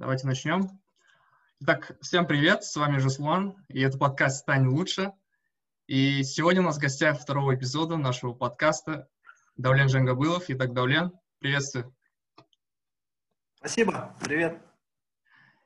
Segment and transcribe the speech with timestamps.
[0.00, 0.80] Давайте начнем.
[1.60, 5.12] Итак, всем привет, с вами Жаслан, и это подкаст «Стань лучше».
[5.88, 9.10] И сегодня у нас в гостях второго эпизода нашего подкаста
[9.58, 10.44] Давлен Жангабылов.
[10.48, 11.94] Итак, Давлен, приветствую.
[13.56, 14.62] Спасибо, привет.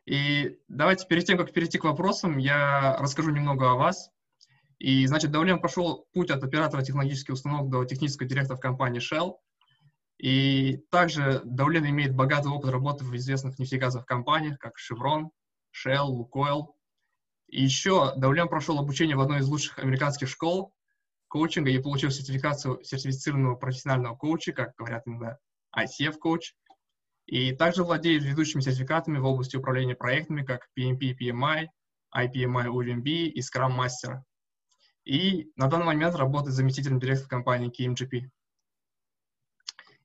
[0.05, 4.11] И давайте перед тем, как перейти к вопросам, я расскажу немного о вас.
[4.80, 9.37] И, значит, Давлен прошел путь от оператора технологических установок до технического директора в компании Shell.
[10.25, 15.29] И также Давлен имеет богатый опыт работы в известных нефтегазовых компаниях, как Chevron,
[15.71, 16.68] Shell, Lukoil.
[17.49, 20.72] И еще Давлен прошел обучение в одной из лучших американских школ
[21.29, 25.36] коучинга и получил сертификацию сертифицированного профессионального коуча, как говорят иногда
[25.76, 26.54] ICF-коуч.
[27.27, 31.66] И также владеет ведущими сертификатами в области управления проектами, как PMP, PMI,
[32.16, 34.22] IPMI, UVMB и Scrum Master.
[35.05, 38.30] И на данный момент работает заместителем директора компании KMGP.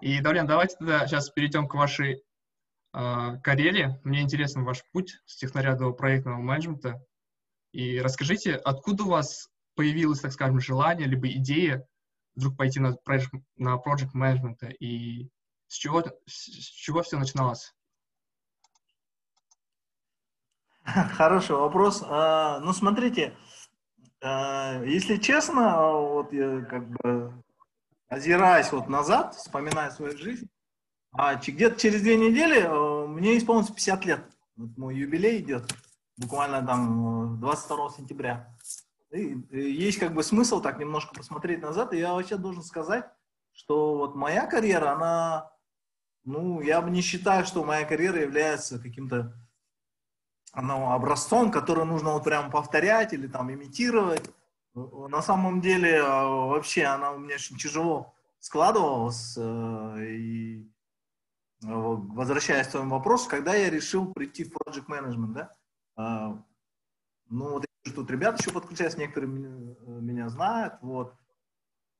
[0.01, 2.23] И, Давлен, давайте тогда сейчас перейдем к вашей
[2.93, 3.99] э, карьере.
[4.03, 7.05] Мне интересен ваш путь с технаря проектного менеджмента.
[7.73, 11.85] И расскажите, откуда у вас появилось, так скажем, желание, либо идея
[12.35, 15.29] вдруг пойти на project, на project management, и
[15.67, 17.73] с чего, с чего все начиналось?
[20.83, 22.03] Хороший вопрос.
[22.05, 23.35] А, ну, смотрите,
[24.21, 27.43] а, если честно, вот я как бы
[28.09, 30.49] озираясь вот назад, вспоминая свою жизнь,
[31.11, 34.21] а где-то через две недели э, мне исполнится 50 лет.
[34.55, 35.71] Вот мой юбилей идет,
[36.17, 38.57] буквально там 22 э, сентября.
[39.11, 43.05] И, есть как бы смысл так немножко посмотреть назад, и я вообще должен сказать,
[43.53, 45.51] что вот моя карьера, она,
[46.23, 49.33] ну, я бы не считаю, что моя карьера является каким-то
[50.55, 54.29] ну, образцом, который нужно вот прям повторять или там имитировать.
[54.73, 59.35] На самом деле, а, вообще, она у меня очень тяжело складывалась.
[59.37, 60.61] Э, и
[61.63, 66.45] э, возвращаясь к твоему вопросу, когда я решил прийти в Project Management, да,
[67.29, 71.13] ну, вот тут ребята еще подключаются, некоторые меня, знают, вот.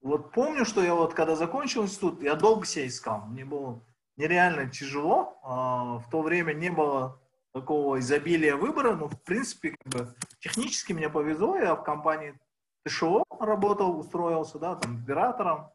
[0.02, 3.26] Вот помню, что я вот, когда закончил институт, я долго себя искал.
[3.28, 3.84] Мне было
[4.16, 5.40] нереально тяжело.
[5.44, 7.20] А, в то время не было
[7.52, 8.96] такого изобилия выбора.
[8.96, 11.58] Ну, в принципе, как бы, технически мне повезло.
[11.58, 12.40] Я в компании
[12.86, 15.70] ТШО работал, устроился, да, там, оператором.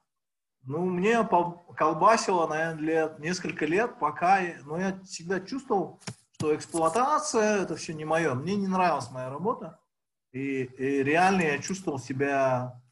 [0.62, 1.28] Ну, мне
[1.76, 6.00] колбасило, наверное, лет, несколько лет, пока, но я всегда чувствовал,
[6.32, 8.34] что эксплуатация, это все не мое.
[8.34, 9.78] Мне не нравилась моя работа.
[10.32, 12.82] И, и реально я чувствовал себя,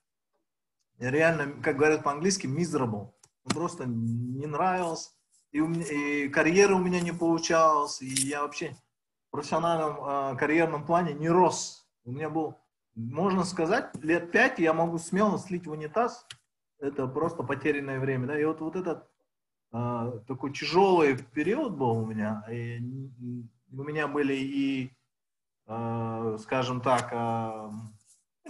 [0.99, 3.13] реально, как говорят по-английски, miserable.
[3.45, 5.15] Просто не нравилось.
[5.51, 8.01] И, у меня, и карьера у меня не получалась.
[8.01, 8.77] И я вообще
[9.29, 11.89] в профессиональном э, карьерном плане не рос.
[12.05, 12.62] У меня был
[12.95, 16.27] можно сказать, лет пять я могу смело слить в унитаз.
[16.79, 18.27] Это просто потерянное время.
[18.27, 18.39] Да?
[18.39, 19.09] И вот, вот этот
[19.73, 22.45] э, такой тяжелый период был у меня.
[22.51, 22.81] И,
[23.73, 24.93] у меня были и,
[25.67, 27.71] э, скажем так, э,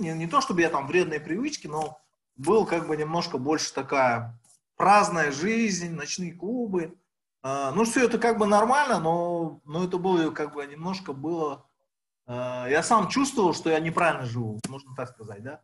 [0.00, 1.98] не, не то чтобы я там вредные привычки, но
[2.36, 4.41] был как бы немножко больше такая
[4.76, 6.98] праздная жизнь, ночные клубы.
[7.44, 11.66] Э, ну, все это как бы нормально, но, но это было как бы немножко было
[12.32, 15.60] я сам чувствовал, что я неправильно живу, можно так сказать, да.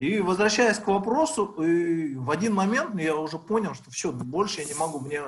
[0.00, 4.74] И возвращаясь к вопросу, в один момент я уже понял, что все, больше я не
[4.74, 5.22] могу, мне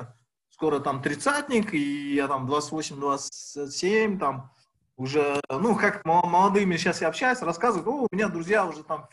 [0.49, 4.51] скоро там тридцатник, и я там 28-27, там
[4.97, 9.07] уже, ну, как молодыми сейчас я общаюсь, рассказывают, о, у меня друзья уже там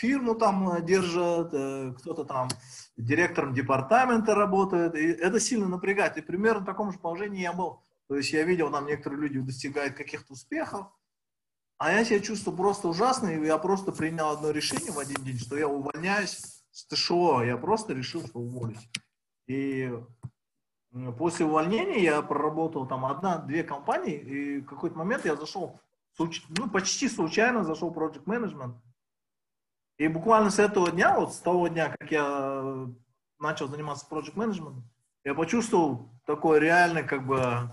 [0.00, 2.48] фирму там э, держат, э, кто-то там
[2.96, 6.16] директором департамента работает, и это сильно напрягает.
[6.16, 9.38] И примерно в таком же положении я был то есть я видел, там некоторые люди
[9.38, 10.88] достигают каких-то успехов,
[11.78, 15.38] а я себя чувствую просто ужасно, и я просто принял одно решение в один день,
[15.38, 18.90] что я увольняюсь с ТШО, я просто решил, что уволюсь.
[19.46, 19.96] И
[21.18, 25.80] после увольнения я проработал там одна-две компании, и в какой-то момент я зашел,
[26.18, 28.74] ну, почти случайно зашел в Project Management.
[29.98, 32.88] И буквально с этого дня, вот с того дня, как я
[33.38, 34.82] начал заниматься Project Management,
[35.22, 37.70] я почувствовал такой реальный, как бы,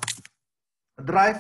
[0.97, 1.37] драйв,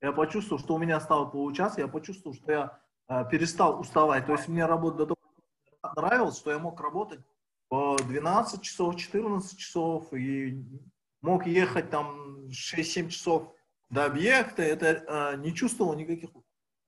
[0.00, 4.26] я почувствовал, что у меня стало получаться, я почувствовал, что я э, перестал уставать.
[4.26, 7.20] То есть мне работа до того нравилась, что я мог работать
[7.68, 10.64] по 12 часов, 14 часов, и
[11.20, 13.52] мог ехать там 6-7 часов
[13.90, 16.30] до объекта, это э, не чувствовал никаких,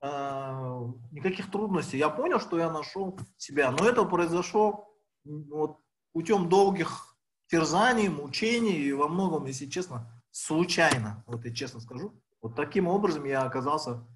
[0.02, 1.98] э, никаких трудностей.
[1.98, 5.78] Я понял, что я нашел себя, но это произошло вот,
[6.12, 7.16] путем долгих
[7.48, 12.20] терзаний, мучений, и во многом, если честно, случайно, вот я честно скажу.
[12.40, 14.06] Вот таким образом я оказался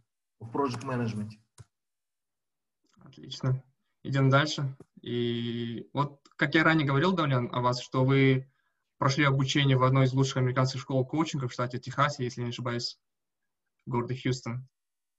[0.41, 1.39] в project менеджменте.
[3.01, 3.63] Отлично.
[4.03, 4.77] Идем дальше.
[5.03, 8.51] И вот, как я ранее говорил, Давлян, о вас, что вы
[8.99, 12.99] прошли обучение в одной из лучших американских школ коучинга в штате Техасе, если не ошибаюсь,
[13.87, 14.67] в городе Хьюстон.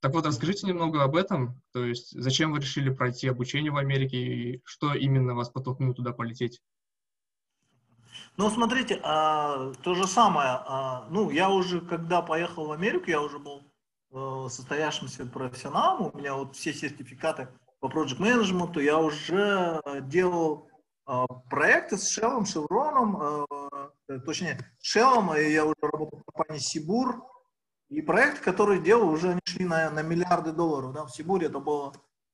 [0.02, 4.18] Так вот, расскажите немного об этом, то есть зачем вы решили пройти обучение в Америке
[4.18, 6.62] и что именно вас подтолкнуло туда полететь?
[8.38, 10.50] Ну, смотрите, а, то же самое.
[10.66, 13.64] А, ну, я уже, когда поехал в Америку, я уже был
[14.14, 16.12] а, состоявшимся профессионалом.
[16.14, 17.48] У меня вот все сертификаты
[17.80, 20.70] по project менеджменту я уже делал
[21.06, 27.24] а, проекты с Shell, Chevron, а, точнее, Shell, и я уже работал в компании Сибур,
[27.90, 30.94] и проекты, которые делал, уже они шли на, на миллиарды долларов.
[30.94, 31.06] Да?
[31.06, 31.94] В Сибуре это было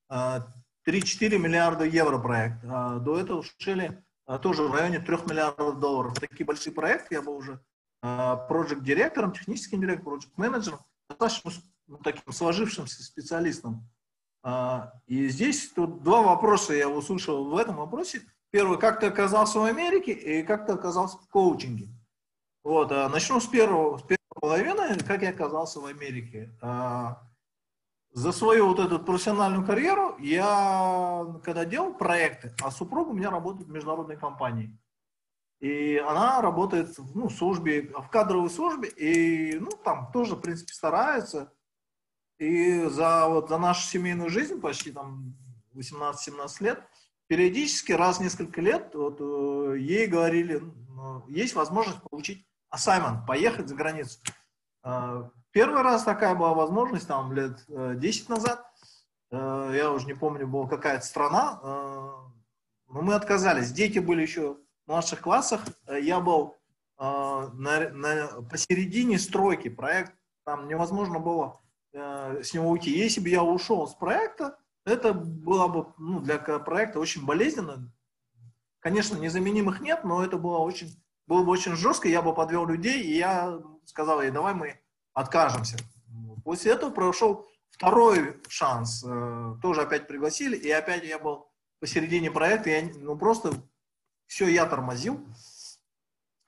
[0.09, 2.63] 3-4 миллиарда евро проект.
[2.63, 4.01] А до этого в а,
[4.37, 6.19] тоже в районе 3 миллиардов долларов.
[6.19, 7.59] Такие большие проекты, я был уже
[8.01, 11.51] проект-директором, техническим директором, проект-менеджером, достаточно
[11.87, 13.87] ну, таким сложившимся специалистом.
[14.43, 18.21] А, и здесь тут два вопроса я услышал в этом вопросе.
[18.49, 21.89] Первый, как ты оказался в Америке и как ты оказался в коучинге?
[22.63, 26.51] Вот, а, начну с первого, с первой половины, как я оказался в Америке.
[28.13, 33.69] За свою вот эту профессиональную карьеру я, когда делал проекты, а супруга у меня работает
[33.69, 34.77] в международной компании.
[35.61, 40.73] И она работает ну, в службе, в кадровой службе, и ну, там тоже, в принципе,
[40.73, 41.53] старается.
[42.37, 45.37] И за, вот, за нашу семейную жизнь, почти там
[45.75, 46.83] 18-17 лет,
[47.27, 50.57] периодически, раз в несколько лет, вот, э, ей говорили,
[50.89, 54.19] ну, есть возможность получить assignment, поехать за границу.
[54.83, 58.65] А, Первый раз такая была возможность, там, лет 10 э, назад,
[59.31, 61.67] э, я уже не помню, была какая-то страна, э,
[62.87, 63.71] но мы отказались.
[63.73, 64.53] Дети были еще
[64.85, 66.57] в младших классах, я был
[66.97, 70.13] на, на, посередине стройки, проект,
[70.45, 71.59] там невозможно было
[71.93, 72.91] с него уйти.
[72.91, 77.91] Если бы я ушел с проекта, это было бы ну, для проекта очень болезненно.
[78.79, 80.89] Конечно, незаменимых нет, но это было очень,
[81.25, 84.79] было бы очень жестко, я бы подвел людей, и я сказал ей, давай мы
[85.13, 85.77] откажемся.
[86.43, 89.03] После этого прошел второй шанс.
[89.05, 91.47] Э, тоже опять пригласили, и опять я был
[91.79, 93.53] посередине проекта, я, ну просто
[94.27, 95.25] все я тормозил.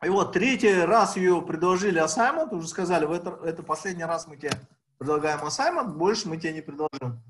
[0.03, 4.51] И вот третий раз ее предложили ассаймент, уже сказали, это, это последний раз мы тебе
[4.97, 7.21] предлагаем ассаймент, больше мы тебе не предложим.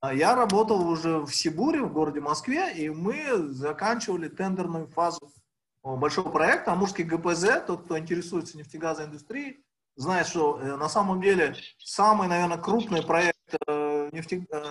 [0.00, 5.32] А я работал уже в Сибуре, в городе Москве, и мы заканчивали тендерную фазу
[5.82, 9.63] большого проекта Амурский ГПЗ, тот, кто интересуется нефтегазовой индустрией,
[9.96, 14.62] знает, что э, на самом деле самый, наверное, крупный проект э, нефте, э,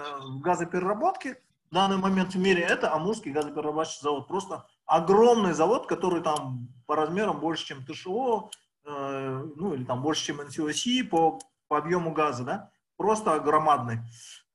[0.41, 1.37] газопереработки
[1.69, 4.27] в данный момент в мире это Амурский газоперерабатывающий завод.
[4.27, 8.51] Просто огромный завод, который там по размерам больше, чем ТШО,
[8.85, 13.99] э, ну или там больше, чем NCOC по, по объему газа, да, просто громадный.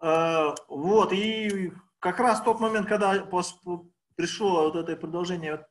[0.01, 3.15] Э, вот, и как раз тот момент, когда
[4.15, 5.67] пришло вот это предложение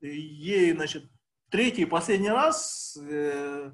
[0.00, 1.04] ей, значит,
[1.50, 3.72] третий и последний раз, э,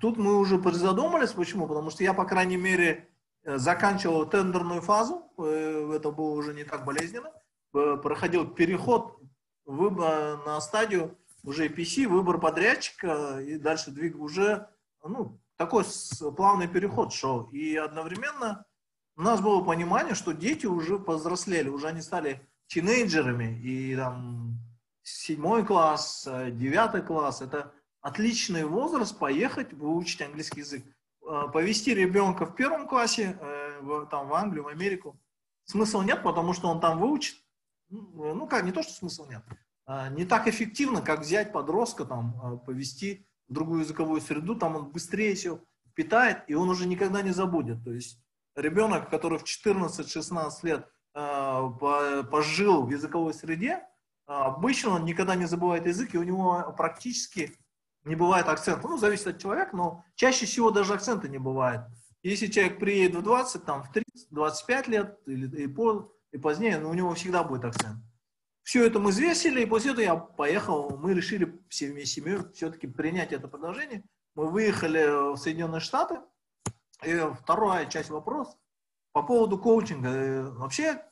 [0.00, 1.66] Тут мы уже призадумались, почему?
[1.66, 3.08] Потому что я, по крайней мере,
[3.44, 7.32] э, заканчивал тендерную фазу, э, это было уже не так болезненно,
[7.74, 9.18] э, проходил переход
[9.66, 14.68] на стадию уже PC, выбор подрядчика, и дальше двиг уже,
[15.02, 15.84] ну, такой
[16.36, 17.48] плавный переход шел.
[17.50, 18.64] И одновременно
[19.16, 24.60] у нас было понимание, что дети уже повзрослели, уже они стали тинейджерами, и там
[25.02, 27.72] седьмой класс, девятый класс, это
[28.06, 30.84] отличный возраст поехать выучить английский язык.
[31.28, 35.18] Э, повести ребенка в первом классе, э, там, в Англию, в Америку,
[35.64, 37.36] смысла нет, потому что он там выучит.
[37.88, 39.42] Ну, ну как, не то, что смысла нет.
[40.16, 44.90] Не так эффективно, как взять подростка, там, э, повести в другую языковую среду, там он
[44.92, 45.60] быстрее все
[45.94, 47.82] питает, и он уже никогда не забудет.
[47.82, 48.20] То есть
[48.54, 50.88] ребенок, который в 14-16 лет
[52.30, 53.82] пожил в языковой среде,
[54.26, 57.56] обычно он никогда не забывает язык, и у него практически
[58.06, 58.86] не бывает акцента.
[58.86, 61.82] Ну, зависит от человека, но чаще всего даже акцента не бывает.
[62.22, 66.78] Если человек приедет в 20, там, в 30, 25 лет или и, по, и позднее,
[66.78, 67.98] но у него всегда будет акцент.
[68.62, 73.32] Все это мы взвесили, и после этого я поехал, мы решили всеми семьей все-таки принять
[73.32, 74.04] это предложение.
[74.34, 76.20] Мы выехали в Соединенные Штаты.
[77.04, 78.56] И вторая часть вопроса
[79.12, 80.08] по поводу коучинга.
[80.08, 81.02] Э, вообще,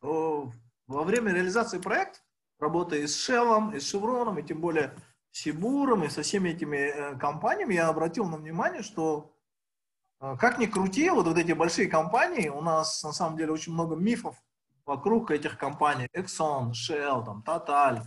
[0.00, 2.18] во время реализации проекта,
[2.58, 4.94] работая и с Shell, и с Chevron, и тем более
[5.32, 9.32] Сибуром и со всеми этими э, компаниями я обратил на внимание, что
[10.20, 13.72] э, как ни крути, вот, вот эти большие компании, у нас на самом деле очень
[13.72, 14.36] много мифов
[14.84, 16.08] вокруг этих компаний.
[16.16, 18.02] Exxon, Shell, там, Total,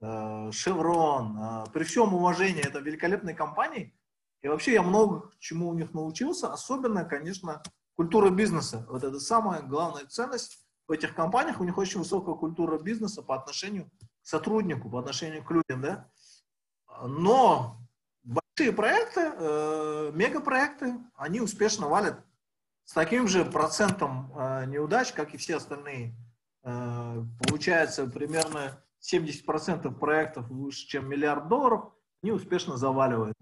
[0.00, 1.70] э, Chevron.
[1.72, 3.94] При всем уважении, это великолепные компании.
[4.42, 6.52] И вообще я много чему у них научился.
[6.52, 7.62] Особенно, конечно,
[7.96, 8.86] культура бизнеса.
[8.88, 11.60] Вот это самая главная ценность в этих компаниях.
[11.60, 16.08] У них очень высокая культура бизнеса по отношению к сотруднику, по отношению к людям, да.
[17.06, 17.78] Но
[18.24, 22.24] большие проекты, э, мегапроекты, они успешно валят
[22.84, 26.14] с таким же процентом э, неудач, как и все остальные.
[26.64, 33.36] Э, получается примерно 70% проектов выше, чем миллиард долларов, они успешно заваливают.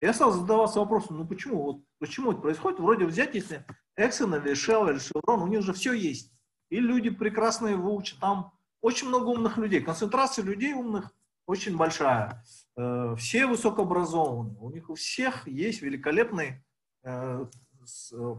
[0.00, 2.80] Я стал задаваться вопросом, ну почему, вот, почему это происходит?
[2.80, 3.66] Вроде взять, если
[3.98, 6.32] Exxon или Shell или Chevron, у них же все есть.
[6.70, 8.20] И люди прекрасные выучат.
[8.20, 9.80] Там очень много умных людей.
[9.80, 11.12] Концентрация людей умных
[11.46, 12.44] очень большая.
[12.76, 14.56] Э, все высокообразованные.
[14.58, 16.64] У них у всех есть великолепные
[17.02, 17.46] э,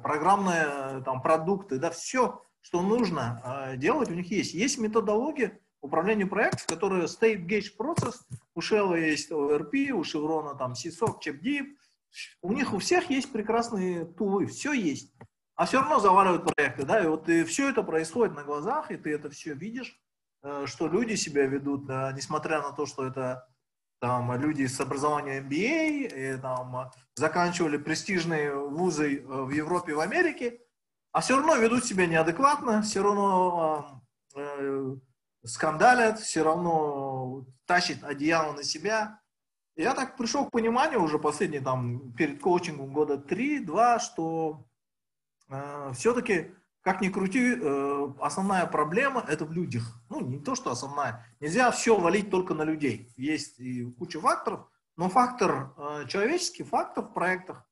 [0.03, 1.77] программные там, продукты.
[1.79, 4.53] Да, все, что нужно э, делать, у них есть.
[4.53, 8.15] Есть методология управления проектов, которая State Gauge Process.
[8.55, 11.65] У Shell есть ORP, у Chevron там CSOC, ChapDeep.
[12.41, 14.45] У них у всех есть прекрасные тулы.
[14.47, 15.11] Все есть
[15.61, 18.97] а все равно заваливают проекты, да, и вот и все это происходит на глазах, и
[18.97, 19.95] ты это все видишь, э,
[20.65, 23.47] что люди себя ведут, несмотря на то, что это
[23.99, 29.99] там люди с образованием MBA, и, там, заканчивали престижные вузы э, в Европе и в
[29.99, 30.59] Америке,
[31.11, 34.01] а все равно ведут себя неадекватно, все равно
[34.35, 34.95] э,
[35.45, 39.21] скандалят, все равно тащат одеяло на себя.
[39.75, 44.65] я так пришел к пониманию уже последние, там, перед коучингом года три-два, что
[45.51, 49.83] Э, все-таки, как ни крути, э, основная проблема это в людях.
[50.09, 51.25] Ну, не то, что основная.
[51.39, 53.13] Нельзя все валить только на людей.
[53.17, 57.63] Есть и куча факторов, но фактор, э, человеческий фактор в проектах,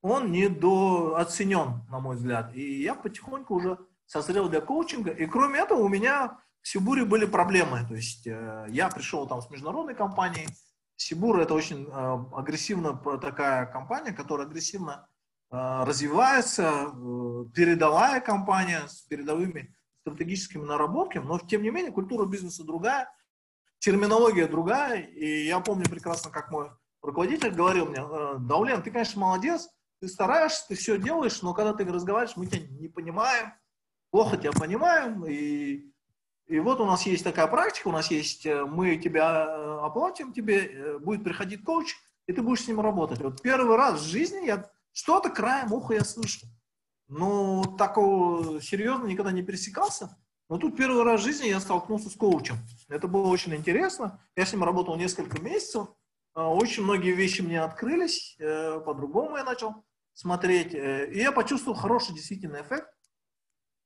[0.00, 2.54] он недооценен, на мой взгляд.
[2.54, 5.10] И я потихоньку уже созрел для коучинга.
[5.10, 7.86] И кроме этого у меня в Сибуре были проблемы.
[7.88, 10.48] То есть я пришел там с международной компанией.
[10.96, 15.08] Сибур это очень агрессивная такая компания, которая агрессивно
[15.54, 23.08] развивается э, передовая компания с передовыми стратегическими наработками, но тем не менее культура бизнеса другая,
[23.78, 25.02] терминология другая.
[25.02, 26.70] И я помню прекрасно, как мой
[27.02, 29.68] руководитель говорил мне, «Э, Даулен, ты, конечно, молодец,
[30.00, 33.52] ты стараешься, ты все делаешь, но когда ты разговариваешь, мы тебя не понимаем,
[34.10, 35.84] плохо тебя понимаем, и,
[36.46, 40.98] и вот у нас есть такая практика, у нас есть, э, мы тебя оплатим, тебе
[40.98, 41.94] будет приходить коуч,
[42.26, 43.20] и ты будешь с ним работать.
[43.20, 46.48] Вот первый раз в жизни я что-то краем уха я слышал.
[47.08, 50.16] Но такого серьезно никогда не пересекался.
[50.48, 52.56] Но тут первый раз в жизни я столкнулся с коучем.
[52.88, 54.24] Это было очень интересно.
[54.36, 55.88] Я с ним работал несколько месяцев.
[56.34, 58.36] А, очень многие вещи мне открылись.
[58.38, 60.74] Э, по-другому я начал смотреть.
[60.74, 62.88] Э, и я почувствовал хороший действительно эффект.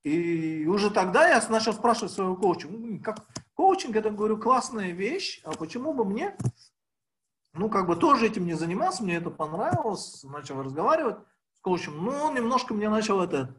[0.05, 5.41] И уже тогда я начал спрашивать своего коуча, «Ну, как коучинг, это, говорю, классная вещь,
[5.45, 6.37] а почему бы мне
[7.59, 11.17] ну, как бы тоже этим не занимался, мне это понравилось, начал разговаривать
[11.55, 12.05] с коучем.
[12.05, 13.55] Ну, он немножко мне начал это,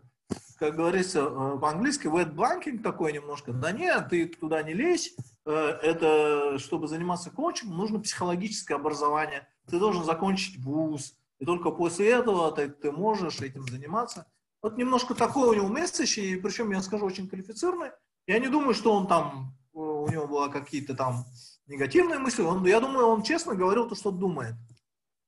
[0.57, 3.51] как говорится, э, по-английски, wet blanking такой немножко.
[3.51, 5.13] Да нет, ты туда не лезь,
[5.45, 9.47] э, это, чтобы заниматься коучем, нужно психологическое образование.
[9.67, 14.25] Ты должен закончить вуз, и только после этого ты, ты можешь этим заниматься.
[14.61, 17.91] Вот немножко такой у него месседж, и причем, я скажу, очень квалифицированный.
[18.27, 21.25] Я не думаю, что он там, э, у него было какие-то там
[21.69, 22.41] негативные мысли.
[22.41, 24.55] Он, я думаю, он честно говорил то, что думает.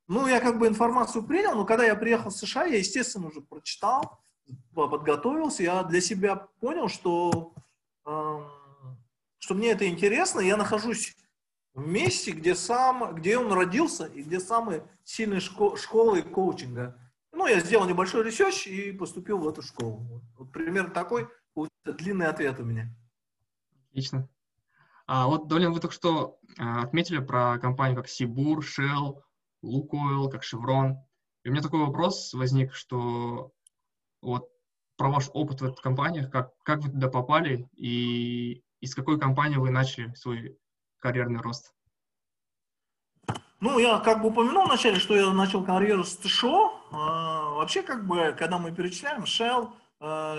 [0.07, 3.41] Ну, я как бы информацию принял, но когда я приехал в США, я, естественно, уже
[3.41, 4.19] прочитал,
[4.73, 7.53] подготовился, я для себя понял, что,
[8.05, 8.39] э,
[9.37, 11.15] что мне это интересно, я нахожусь
[11.73, 16.99] в месте, где, сам, где он родился и где самые сильные шко- школы коучинга.
[17.31, 19.99] Ну, я сделал небольшой research и поступил в эту школу.
[19.99, 21.29] Вот, вот примерно такой
[21.85, 22.89] длинный ответ у меня.
[23.89, 24.27] Отлично.
[25.07, 29.21] А вот, Долин, вы только что а, отметили про компании как Сибур, Shell,
[29.61, 30.95] Лукойл, как Chevron.
[31.43, 33.51] И у меня такой вопрос возник, что
[34.21, 34.49] вот
[34.97, 39.57] про ваш опыт в этих компаниях, как, как вы туда попали и из какой компании
[39.57, 40.57] вы начали свой
[40.99, 41.73] карьерный рост?
[43.59, 46.73] Ну, я как бы упомянул вначале, что я начал карьеру с ТШО.
[46.91, 49.71] А, вообще, как бы, когда мы перечисляем Shell,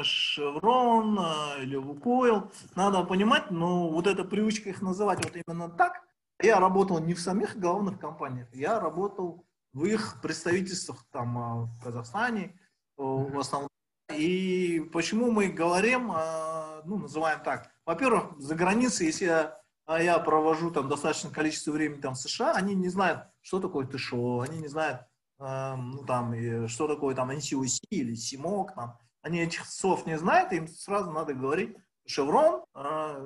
[0.03, 2.51] Шеврон э, или Лукойл.
[2.75, 6.03] Надо понимать, но вот эта привычка их называть вот именно так.
[6.43, 11.85] Я работал не в самих главных компаниях, я работал в их представительствах там э, в
[11.85, 12.59] Казахстане
[12.97, 13.69] в основном.
[14.13, 17.71] И почему мы говорим, э, ну, называем так.
[17.87, 22.55] Во-первых, за границей, если я, а я провожу там достаточное количество времени там в США,
[22.55, 25.03] они не знают, что такое ТШО, они не знают,
[25.39, 30.69] ну, там, что такое там NCOC или СИМОК, там, они этих слов не знают, им
[30.69, 31.77] сразу надо говорить
[32.07, 33.25] Шеврон, а,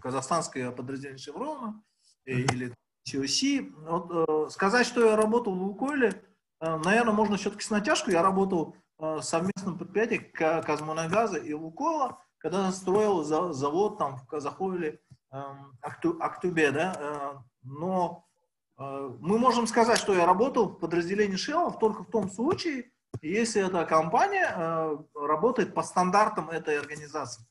[0.00, 1.82] казахстанское подразделение Шеврона
[2.24, 2.74] или
[3.08, 3.72] COC.
[3.86, 6.22] Вот, э, сказать, что я работал в Лукойле,
[6.60, 8.14] э, наверное, можно все-таки с натяжкой.
[8.14, 15.00] Я работал э, в совместном предприятии Казмунагаза и Лукойла, когда строил завод там в Казахойле,
[15.32, 18.24] эм, Актубе, да, но
[18.76, 23.84] мы можем сказать, что я работал в подразделении Shell только в том случае, если эта
[23.84, 27.44] компания работает по стандартам этой организации.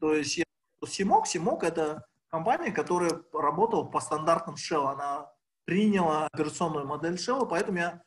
[0.00, 0.42] То есть
[0.86, 4.92] Симок, Симок это компания, которая работала по стандартам Shell.
[4.92, 5.30] Она
[5.64, 8.02] приняла операционную модель Shell, поэтому я,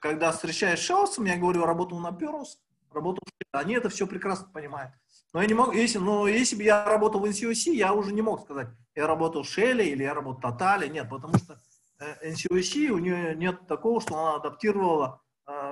[0.00, 2.58] когда встречаюсь с Shell, я говорю, работал на Perus,
[2.92, 4.92] работал Они это все прекрасно понимают.
[5.32, 8.22] Но я не могу, если, но если бы я работал в NCOC, я уже не
[8.22, 10.88] мог сказать, я работал в Shell или я работал в Total.
[10.88, 11.60] Нет, потому что
[12.00, 15.27] э, NCOC, у нее нет такого, что она адаптировала э,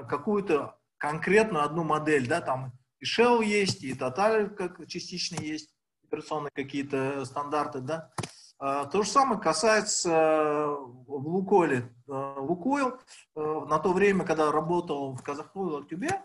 [0.08, 6.50] какую-то конкретную одну модель, да, там и Shell есть, и Total как частично есть, операционные
[6.50, 8.10] какие-то стандарты, да.
[8.58, 10.66] А, то же самое касается э,
[11.06, 11.94] в Лукойле.
[12.06, 12.98] Лукойл
[13.34, 16.22] на то время, когда работал в Казахстане, в Актюбе,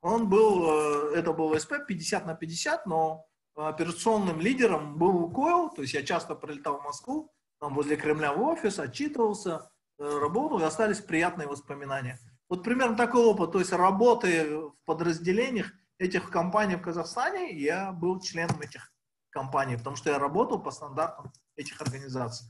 [0.00, 5.82] он был, э, это был СП 50 на 50, но операционным лидером был Лукойл, то
[5.82, 10.64] есть я часто прилетал в Москву, там возле Кремля в офис, отчитывался, э, работал, и
[10.64, 12.18] остались приятные воспоминания.
[12.48, 18.20] Вот примерно такой опыт, то есть работы в подразделениях этих компаний в Казахстане, я был
[18.20, 18.92] членом этих
[19.30, 22.46] компаний, потому что я работал по стандартам этих организаций.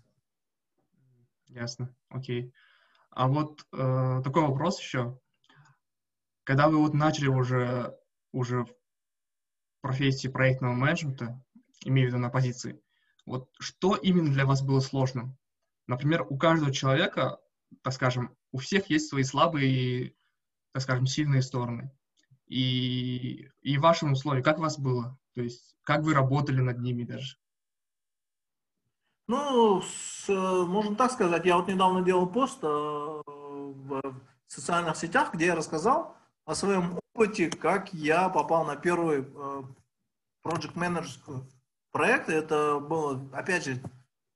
[1.46, 2.52] Ясно, окей.
[3.10, 5.18] А вот э, такой вопрос еще.
[6.44, 7.98] Когда вы вот начали уже,
[8.32, 8.70] уже в
[9.80, 11.42] профессии проектного менеджмента,
[11.84, 12.80] имею в виду на позиции,
[13.24, 15.38] вот что именно для вас было сложным?
[15.86, 17.40] Например, у каждого человека,
[17.82, 20.16] так скажем, у всех есть свои слабые
[20.76, 21.90] так скажем, сильные стороны.
[22.48, 25.18] И, и в вашем условии, как у вас было?
[25.32, 27.38] То есть, как вы работали над ними даже?
[29.26, 35.46] Ну, с, можно так сказать, я вот недавно делал пост э, в социальных сетях, где
[35.46, 39.62] я рассказал, о своем опыте, как я попал на первый э,
[40.44, 41.42] project manager
[41.90, 42.28] проект.
[42.28, 43.80] Это было, опять же,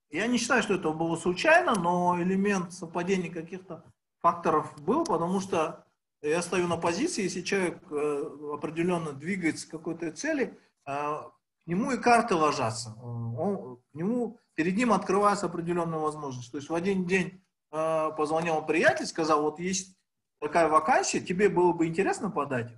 [0.08, 3.84] я не считаю, что это было случайно, но элемент совпадения каких-то
[4.20, 5.84] факторов был, потому что
[6.22, 8.24] я стою на позиции, если человек э,
[8.54, 12.94] определенно двигается к какой-то цели, э, к нему и карты ложатся.
[13.02, 16.50] Он, к нему, перед ним открывается определенная возможность.
[16.50, 19.96] То есть в один день позвонил приятель, сказал, вот есть
[20.40, 22.72] такая вакансия, тебе было бы интересно подать?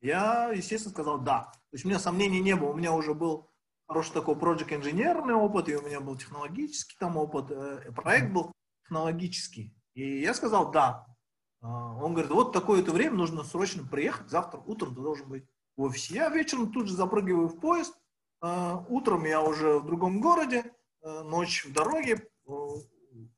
[0.00, 1.50] Я, естественно, сказал да.
[1.70, 2.70] То есть у меня сомнений не было.
[2.70, 3.50] У меня уже был
[3.86, 7.50] хороший такой проект инженерный опыт, и у меня был технологический там опыт.
[7.50, 8.52] Э, проект был
[8.88, 9.74] технологический.
[9.94, 11.06] И я сказал да.
[11.60, 15.44] А, он говорит, вот такое-то время, нужно срочно приехать, завтра утром ты должен быть
[15.76, 16.14] в офисе.
[16.14, 17.94] Я вечером тут же запрыгиваю в поезд,
[18.40, 20.72] а, утром я уже в другом городе,
[21.02, 22.82] э, ночь в дороге, в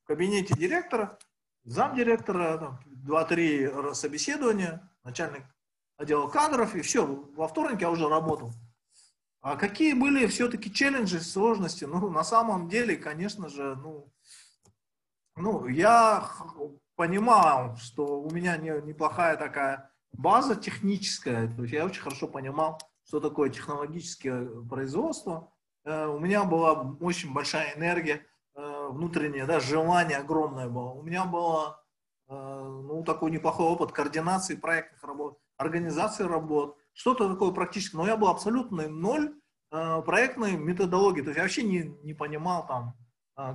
[0.04, 1.18] кабинете директора,
[1.64, 5.44] замдиректора, два-три собеседования, начальник
[5.96, 8.52] отдела кадров, и все, во вторник я уже работал.
[9.40, 11.84] А какие были все-таки челленджи, сложности?
[11.84, 14.12] Ну, на самом деле, конечно же, ну,
[15.36, 16.28] ну я
[16.96, 22.80] понимал, что у меня не, неплохая такая база техническая, то есть я очень хорошо понимал,
[23.06, 25.52] что такое технологическое производство.
[25.84, 28.26] Э, у меня была очень большая энергия
[28.60, 30.90] Э, внутреннее, да, желание огромное было.
[30.90, 31.82] У меня было,
[32.28, 37.96] э, ну, такой неплохой опыт координации проектных работ, организации работ, что-то такое практически.
[37.96, 39.34] Но я был абсолютно ноль
[39.70, 41.22] проектной методологии.
[41.22, 42.94] То есть я вообще не, не понимал там,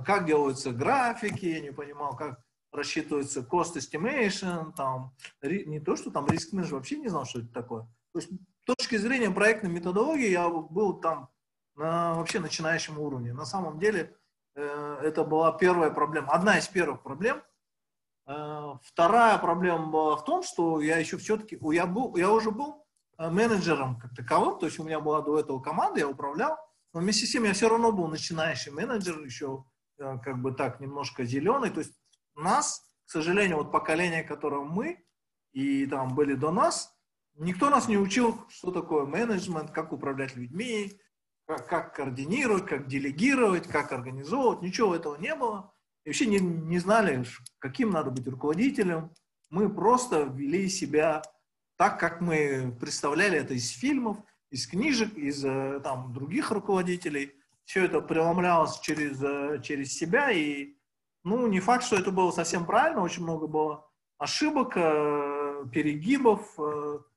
[0.04, 2.40] как делаются графики, я не понимал, как
[2.72, 7.48] рассчитывается cost estimation, там, не то, что там риск менеджер, вообще не знал, что это
[7.52, 7.82] такое.
[8.12, 11.28] То есть с точки зрения проектной методологии я был там
[11.74, 13.32] на вообще начинающем уровне.
[13.32, 14.16] На самом деле
[14.56, 17.42] Э, это была первая проблема, одна из первых проблем.
[18.26, 22.84] Э, вторая проблема была в том, что я еще все-таки, я, был, я уже был
[23.18, 26.56] э, менеджером как таковым, то есть у меня была до этого команда, я управлял,
[26.94, 29.64] но вместе с тем я все равно был начинающий менеджер, еще
[29.98, 31.92] как бы так немножко зеленый, то есть
[32.34, 35.04] нас, к сожалению, вот поколение, которое мы
[35.52, 36.94] и там были до нас,
[37.34, 41.00] никто нас не учил, что такое менеджмент, как управлять людьми,
[41.46, 45.72] как, как координировать, как делегировать, как организовывать, ничего этого не было.
[46.04, 47.24] И вообще не, не знали,
[47.58, 49.12] каким надо быть руководителем.
[49.50, 51.22] Мы просто вели себя
[51.76, 54.18] так, как мы представляли это из фильмов,
[54.50, 57.34] из книжек, из э, там, других руководителей.
[57.66, 60.30] Все это преломлялось через, э, через себя.
[60.30, 60.74] И
[61.22, 63.02] ну, не факт, что это было совсем правильно.
[63.02, 66.58] Очень много было ошибок, э, перегибов,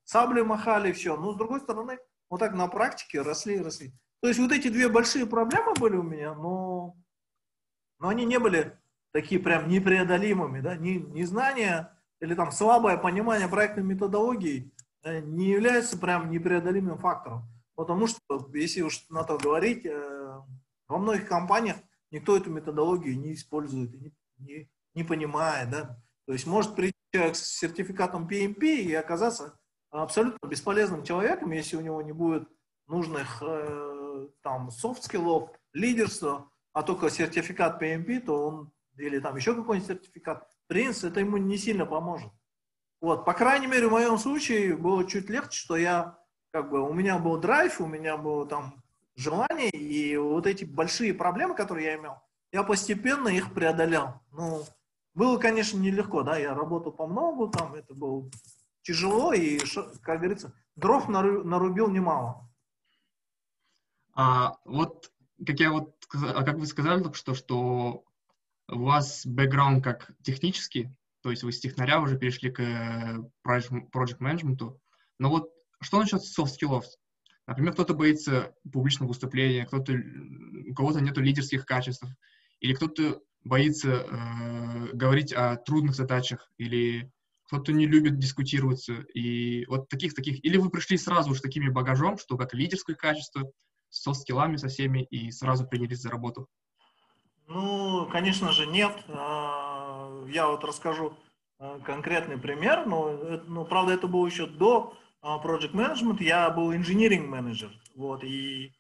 [0.04, 1.16] сабли махали, все.
[1.16, 1.98] Но с другой стороны,
[2.30, 3.94] вот так на практике росли и росли.
[4.22, 6.96] То есть вот эти две большие проблемы были у меня, но,
[8.00, 8.78] но они не были
[9.14, 14.72] такие прям непреодолимыми, да, не, незнание или там слабое понимание проектной методологии
[15.04, 17.44] э, не является прям непреодолимым фактором.
[17.76, 18.20] Потому что,
[18.54, 20.19] если уж на то говорить, э,
[20.88, 21.78] во многих компаниях
[22.12, 26.02] никто эту методологию не использует, не, не, не понимает, да.
[26.26, 31.82] То есть может прийти человек с сертификатом PMP и оказаться абсолютно бесполезным человеком, если у
[31.82, 32.48] него не будет
[32.88, 39.36] нужных э, там soft skill ов, лидерства, а только сертификат PMP, то он, или там
[39.36, 42.32] еще какой-нибудь сертификат, принц, это ему не сильно поможет.
[43.02, 46.20] Вот, по крайней мере, в моем случае было чуть легче, что я,
[46.52, 48.84] как бы, у меня был драйв, у меня было там
[49.20, 54.22] желание, и вот эти большие проблемы, которые я имел, я постепенно их преодолял.
[54.32, 54.64] Ну,
[55.14, 58.30] было, конечно, нелегко, да, я работал по многу, там это было
[58.82, 59.60] тяжело, и,
[60.02, 62.50] как говорится, дров нарубил немало.
[64.14, 65.12] А вот,
[65.46, 68.04] как я вот, а как вы сказали только что, что
[68.68, 70.90] у вас бэкграунд как технический,
[71.22, 74.80] то есть вы с технаря уже перешли к э, project менеджменту,
[75.18, 76.86] но вот что насчет skills?
[77.50, 79.94] Например, кто-то боится публичного выступления, кто-то,
[80.70, 82.06] у кого-то нет лидерских качеств,
[82.60, 87.12] или кто-то боится э, говорить о трудных задачах, или
[87.48, 92.20] кто-то не любит дискутироваться, и вот таких, таких, или вы пришли сразу же такими багажом,
[92.20, 93.52] что как лидерское качество,
[93.90, 96.48] с софт-скиллами со всеми, и сразу принялись за работу?
[97.48, 98.96] Ну, конечно же, нет.
[99.08, 101.18] А, я вот расскажу
[101.58, 107.28] а, конкретный пример, но, но правда, это было еще до Project Management, я был инженеринг
[107.28, 107.72] менеджер.
[107.96, 108.74] Вот, и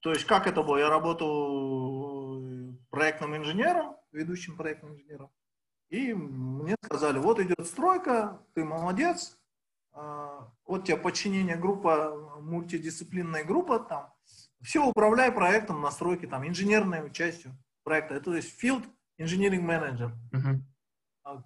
[0.00, 0.78] то есть как это было?
[0.78, 2.42] Я работал
[2.90, 5.30] проектным инженером, ведущим проектным инженером.
[5.88, 9.38] И мне сказали, вот идет стройка, ты молодец,
[9.92, 14.12] вот тебе подчинение группа, мультидисциплинная группа, там,
[14.62, 18.14] все управляй проектом настройки, там, инженерной частью проекта.
[18.14, 18.84] Это, то есть field
[19.20, 20.10] engineering manager.
[20.32, 20.60] Uh-huh.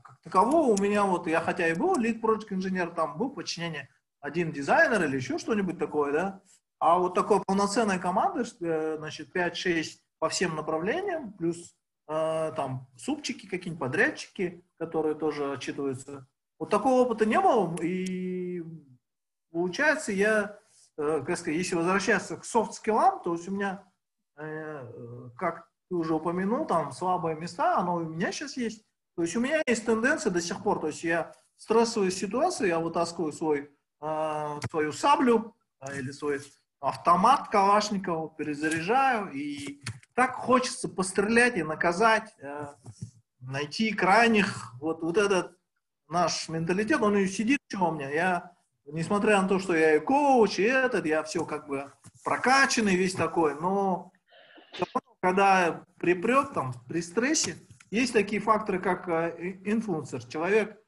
[0.03, 3.89] Как такового у меня вот, я хотя и был lead project инженер, там был подчинение
[4.21, 6.43] один дизайнер или еще что-нибудь такое, да,
[6.79, 11.75] а вот такой полноценной команды, э, значит, 5-6 по всем направлениям, плюс
[12.09, 16.27] э, там супчики какие-нибудь, подрядчики, которые тоже отчитываются.
[16.59, 18.63] Вот такого опыта не было, и
[19.51, 20.59] получается, я,
[20.97, 23.85] э, как сказать, если возвращаться к софт-скиллам, то есть у меня,
[24.37, 28.85] э, как ты уже упомянул, там слабые места, оно у меня сейчас есть.
[29.17, 32.69] То есть у меня есть тенденция до сих пор, то есть я в стрессовой ситуации,
[32.69, 33.71] я вытаскиваю свой
[34.01, 36.41] свою саблю э, или свой
[36.81, 39.83] автомат Калашникова, перезаряжаю, и
[40.15, 42.67] так хочется пострелять и наказать, э,
[43.41, 45.57] найти крайних, вот, вот этот
[46.09, 48.53] наш менталитет, он и сидит что у меня, я,
[48.87, 51.93] несмотря на то, что я и коуч, и этот, я все как бы
[52.25, 54.13] прокачанный весь такой, но
[55.21, 57.57] когда припрет там, при стрессе,
[57.91, 60.80] есть такие факторы, как э, инфлюенсер, человек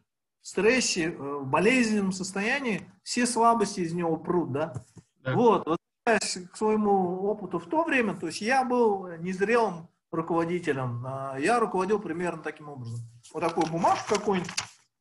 [0.42, 4.74] стрессе, э, в болезненном состоянии, все слабости из него прут, да?
[5.22, 5.35] да.
[5.35, 11.37] Вот, вот к своему опыту в то время, то есть я был незрелым руководителем, а
[11.38, 12.98] я руководил примерно таким образом.
[13.33, 14.52] Вот такую бумажку какую-нибудь,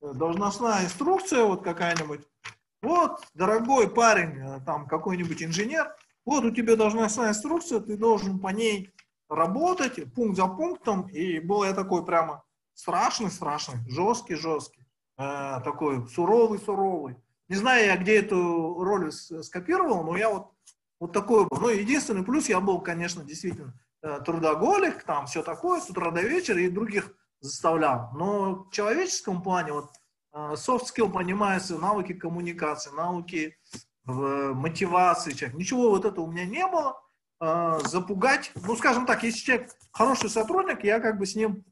[0.02, 2.22] э, должностная инструкция вот какая-нибудь.
[2.82, 8.50] Вот, дорогой парень, э, там какой-нибудь инженер, вот у тебя должностная инструкция, ты должен по
[8.50, 8.94] ней
[9.28, 14.81] работать пункт за пунктом, и был я такой прямо страшный-страшный, жесткий-жесткий.
[15.22, 17.16] Э, такой суровый-суровый.
[17.48, 20.52] Не знаю я, где эту роль скопировал, но я вот,
[21.00, 21.60] вот такой был.
[21.60, 26.22] Ну, единственный плюс, я был, конечно, действительно э, трудоголик, там все такое, с утра до
[26.22, 28.10] вечера, и других заставлял.
[28.16, 29.92] Но в человеческом плане, вот,
[30.34, 33.56] э, soft skill понимается, навыки коммуникации, навыки
[34.06, 35.60] в мотивации человека.
[35.60, 37.00] Ничего вот этого у меня не было.
[37.86, 41.66] Запугать, ну, скажем так, если человек хороший сотрудник, я как бы с ним,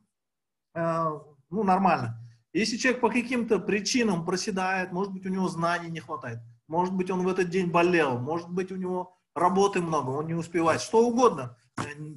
[0.73, 2.17] ну, нормально.
[2.53, 7.11] Если человек по каким-то причинам проседает, может быть, у него знаний не хватает, может быть,
[7.11, 11.05] он в этот день болел, может быть, у него работы много, он не успевает, что
[11.05, 11.57] угодно.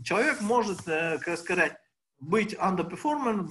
[0.05, 1.77] Человек может, э, как сказать,
[2.19, 3.51] быть underperforming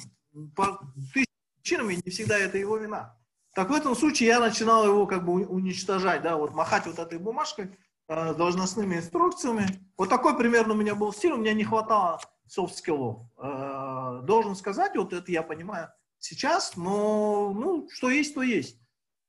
[0.55, 0.79] по
[1.13, 3.17] тысячам причинам, и не всегда это его вина.
[3.53, 7.19] Так в этом случае я начинал его как бы уничтожать, да, вот махать вот этой
[7.19, 9.67] бумажкой, э, должностными инструкциями.
[9.97, 13.19] Вот такой примерно у меня был стиль, у меня не хватало soft skill ов.
[13.37, 15.89] Э, должен сказать, вот это я понимаю,
[16.21, 18.79] сейчас, но ну, что есть, то есть.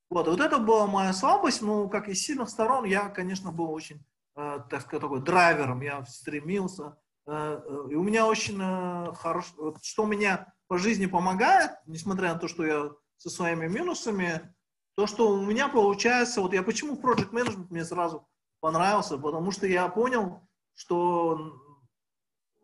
[0.09, 4.05] Вот, вот это была моя слабость, но как из сильных сторон я, конечно, был очень,
[4.35, 6.97] э, так сказать, такой драйвером, я стремился.
[7.25, 12.33] Э, э, и у меня очень э, хорошо, вот, что меня по жизни помогает, несмотря
[12.33, 14.53] на то, что я со своими минусами,
[14.95, 18.27] то, что у меня получается, вот я почему Project Management мне сразу
[18.59, 21.59] понравился, потому что я понял, что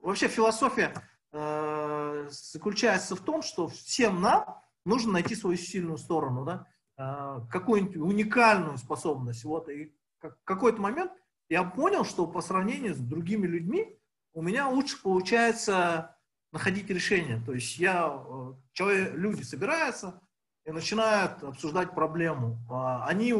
[0.01, 0.93] вообще философия
[1.31, 6.65] Э, заключается в том, что всем нам нужно найти свою сильную сторону, да,
[6.97, 9.43] э, какую-нибудь уникальную способность.
[9.43, 11.11] Вот, и в какой-то момент
[11.47, 13.95] я понял, что по сравнению с другими людьми,
[14.33, 16.15] у меня лучше получается
[16.51, 17.41] находить решение.
[17.45, 20.19] То есть я, э, человек, люди собираются
[20.65, 22.57] и начинают обсуждать проблему.
[22.71, 23.33] А они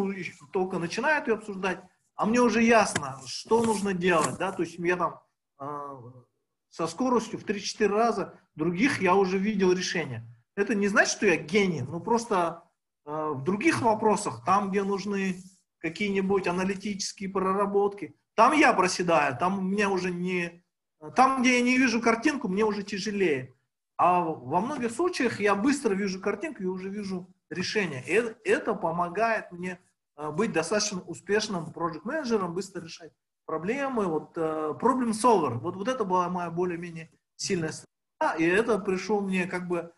[0.53, 1.81] только начинают ее обсуждать,
[2.13, 4.37] а мне уже ясно, что нужно делать.
[4.37, 4.51] Да?
[4.51, 5.19] То есть я там
[5.59, 6.11] э,
[6.69, 10.25] со скоростью в 3-4 раза других я уже видел решение.
[10.55, 12.63] Это не значит, что я гений, но просто
[13.05, 15.37] э, в других вопросах, там, где нужны
[15.79, 20.63] какие-нибудь аналитические проработки, там я проседаю, там у меня уже не...
[21.15, 23.55] Там, где я не вижу картинку, мне уже тяжелее.
[23.97, 28.03] А во многих случаях я быстро вижу картинку и уже вижу решение.
[28.05, 29.79] И это помогает мне
[30.17, 33.13] э, быть достаточно успешным проект-менеджером, быстро решать
[33.49, 34.05] проблемы.
[34.05, 35.57] Вот uh, problem solver.
[35.57, 38.35] Вот, вот это была моя более-менее сильная сторона.
[38.37, 39.91] И это пришло мне как бы...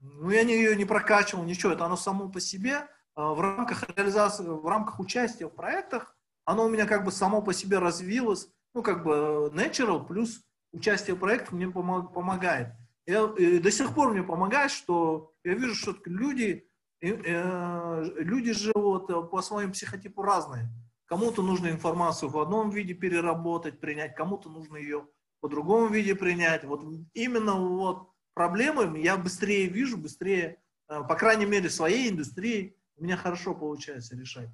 [0.00, 1.72] Ну, я не, ее не прокачивал, ничего.
[1.72, 6.16] Это оно само по себе uh, в рамках реализации, в рамках участия в проектах
[6.46, 10.40] оно у меня как бы само по себе развилось, ну, как бы natural плюс
[10.72, 12.68] участие в проектах мне помогает.
[13.04, 16.68] И, и до сих пор мне помогает, что я вижу, что люди,
[17.00, 20.68] э, люди э, по своим психотипу разные.
[21.06, 25.06] Кому-то нужно информацию в одном виде переработать, принять, кому-то нужно ее
[25.40, 26.64] по другому виде принять.
[26.64, 26.82] Вот
[27.14, 33.04] именно вот проблемы я быстрее вижу, быстрее, э, по крайней мере, в своей индустрии у
[33.04, 34.48] меня хорошо получается решать.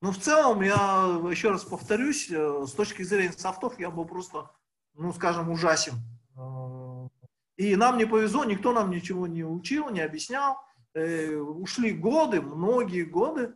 [0.00, 4.50] Но в целом, я еще раз повторюсь, э, с точки зрения софтов я был просто,
[4.94, 5.94] ну, скажем, ужасен.
[6.36, 7.08] Э,
[7.56, 10.56] и нам не повезло, никто нам ничего не учил, не объяснял.
[10.94, 13.54] Ушли годы, многие годы,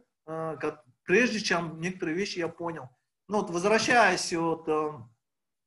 [1.06, 2.88] прежде чем некоторые вещи я понял.
[3.28, 4.66] Ну вот возвращаясь вот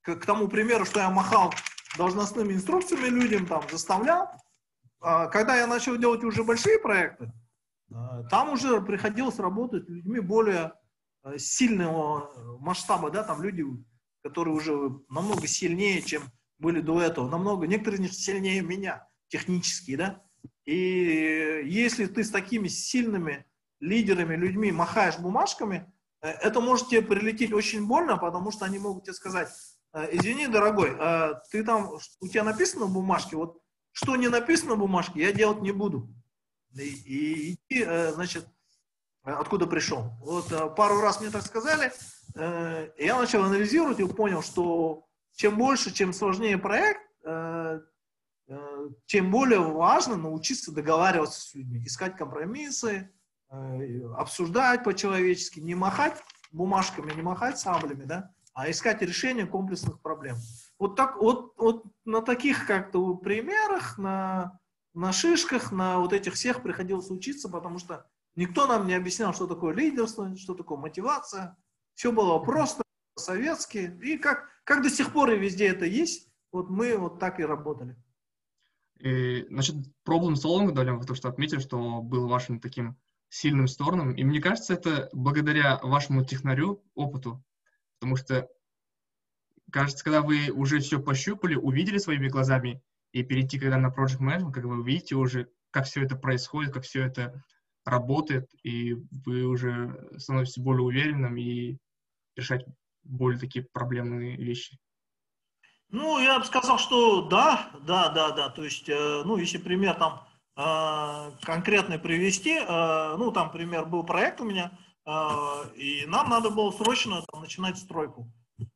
[0.01, 1.53] к, к тому примеру, что я махал
[1.97, 4.29] должностными инструкциями людям, там, заставлял,
[4.99, 7.31] когда я начал делать уже большие проекты,
[7.91, 10.73] а, там уже приходилось работать людьми более
[11.23, 13.65] э, сильного масштаба, да, там люди,
[14.23, 14.73] которые уже
[15.09, 16.23] намного сильнее, чем
[16.59, 20.21] были до этого, намного, некоторые сильнее меня, технически, да,
[20.65, 23.45] и если ты с такими сильными
[23.79, 29.03] лидерами, людьми махаешь бумажками, э, это может тебе прилететь очень больно, потому что они могут
[29.03, 29.49] тебе сказать,
[29.93, 30.95] «Э, извини, дорогой,
[31.51, 33.61] ты там, у тебя написано в бумажке, вот
[33.91, 36.09] что не написано в бумажке, я делать не буду
[36.75, 38.47] и э, значит,
[39.23, 40.11] откуда пришел.
[40.21, 41.91] Вот э, пару раз мне так сказали,
[42.35, 47.01] э, я начал анализировать и понял, что чем больше, чем сложнее проект,
[49.05, 53.11] тем более важно научиться договариваться с людьми, искать компромиссы,
[53.49, 60.37] обсуждать по-человечески, не махать бумажками, не махать саблями, да, а искать решение комплексных проблем.
[60.77, 64.59] Вот так, вот, вот на таких как-то примерах, на
[64.93, 69.47] на шишках, на вот этих всех приходилось учиться, потому что никто нам не объяснял, что
[69.47, 71.57] такое лидерство, что такое мотивация.
[71.95, 72.83] Все было просто,
[73.15, 73.97] советски.
[74.01, 77.43] И как, как до сих пор и везде это есть, вот мы вот так и
[77.43, 77.95] работали.
[78.99, 79.75] И, значит,
[80.07, 82.97] problem solving, да, вы то, что отметили, что был вашим таким
[83.29, 84.13] сильным стороном.
[84.13, 87.43] И мне кажется, это благодаря вашему технарю, опыту.
[87.99, 88.49] Потому что,
[89.71, 94.51] кажется, когда вы уже все пощупали, увидели своими глазами, и перейти, когда на Project Management,
[94.51, 97.43] как вы видите уже, как все это происходит, как все это
[97.85, 98.93] работает, и
[99.25, 101.77] вы уже становитесь более уверенным и
[102.35, 102.65] решать
[103.03, 104.77] более такие проблемные вещи.
[105.89, 108.49] Ну, я бы сказал, что да, да, да, да.
[108.49, 110.27] То есть, э, ну, если пример там
[111.43, 114.77] конкретный привести, э, ну, там пример был проект у меня,
[115.75, 118.31] и нам надо было срочно там, начинать стройку.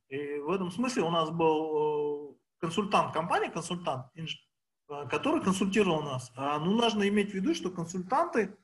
[0.07, 6.31] И в этом смысле у нас был консультант компании, консультант, э, который консультировал нас.
[6.35, 8.55] А, ну, нужно иметь в виду, что консультанты,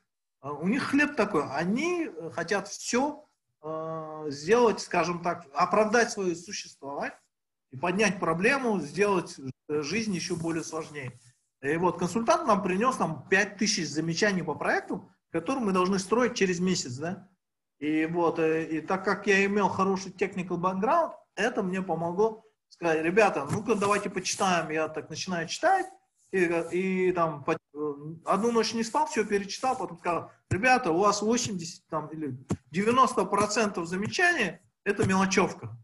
[0.41, 3.25] э, у них хлеб такой, они э, хотят все
[4.27, 7.19] сделать, скажем так, оправдать свое существование
[7.71, 9.35] и поднять проблему, сделать
[9.67, 11.19] жизнь еще более сложнее.
[11.61, 16.59] И вот консультант нам принес нам 5000 замечаний по проекту, который мы должны строить через
[16.59, 17.29] месяц, да.
[17.79, 23.47] И вот, и так как я имел хороший technical background, это мне помогло сказать, ребята,
[23.49, 24.69] ну-ка давайте почитаем.
[24.69, 25.85] Я так начинаю читать,
[26.31, 27.57] и, и там по,
[28.25, 32.37] одну ночь не спал, все перечитал, потом сказал, ребята, у вас 80 там, или
[32.71, 35.77] 90 процентов замечаний это мелочевка,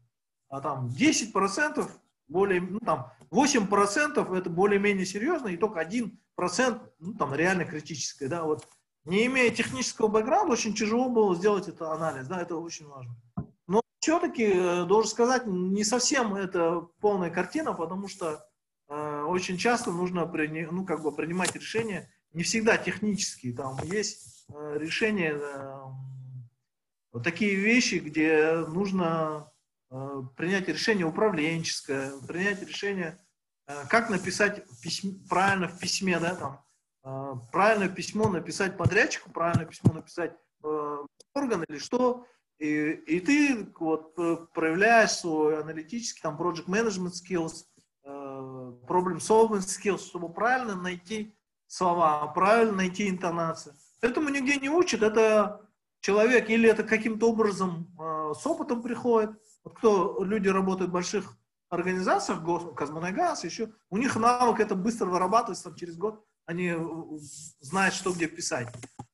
[0.49, 6.19] а там 10 процентов более, ну там 8 процентов это более-менее серьезно, и только 1
[6.35, 8.67] процент, ну там реально критическое, да, вот.
[9.05, 13.15] Не имея технического бэкграунда, очень тяжело было сделать этот анализ, да, это очень важно
[14.05, 18.47] все-таки, э, должен сказать, не совсем это полная картина, потому что
[18.87, 24.45] э, очень часто нужно при, ну, как бы принимать решения, не всегда технические, там есть
[24.53, 25.77] э, решения, э,
[27.13, 29.51] вот такие вещи, где нужно
[30.35, 33.19] принять решение управленческое, принять решение,
[33.67, 36.65] э, как написать письме, правильно в письме, да, там,
[37.03, 40.97] э, правильное письмо написать подрядчику, правильное письмо написать э,
[41.33, 42.25] орган или что,
[42.57, 47.65] и, и ты вот э, проявляешь свой аналитический, там, project management skills,
[48.03, 48.09] э,
[48.87, 51.35] problem solving skills, чтобы правильно найти
[51.67, 53.75] слова, правильно найти интонацию.
[54.01, 55.61] Этому нигде не учат, это
[55.99, 59.31] человек или это каким-то образом э, с опытом приходит.
[59.65, 61.37] Вот кто люди работают в больших
[61.69, 62.39] организациях,
[62.75, 66.79] Казмунайгаз, еще, у них навык это быстро вырабатывается, там, через год они э,
[67.59, 68.67] знают, что где писать.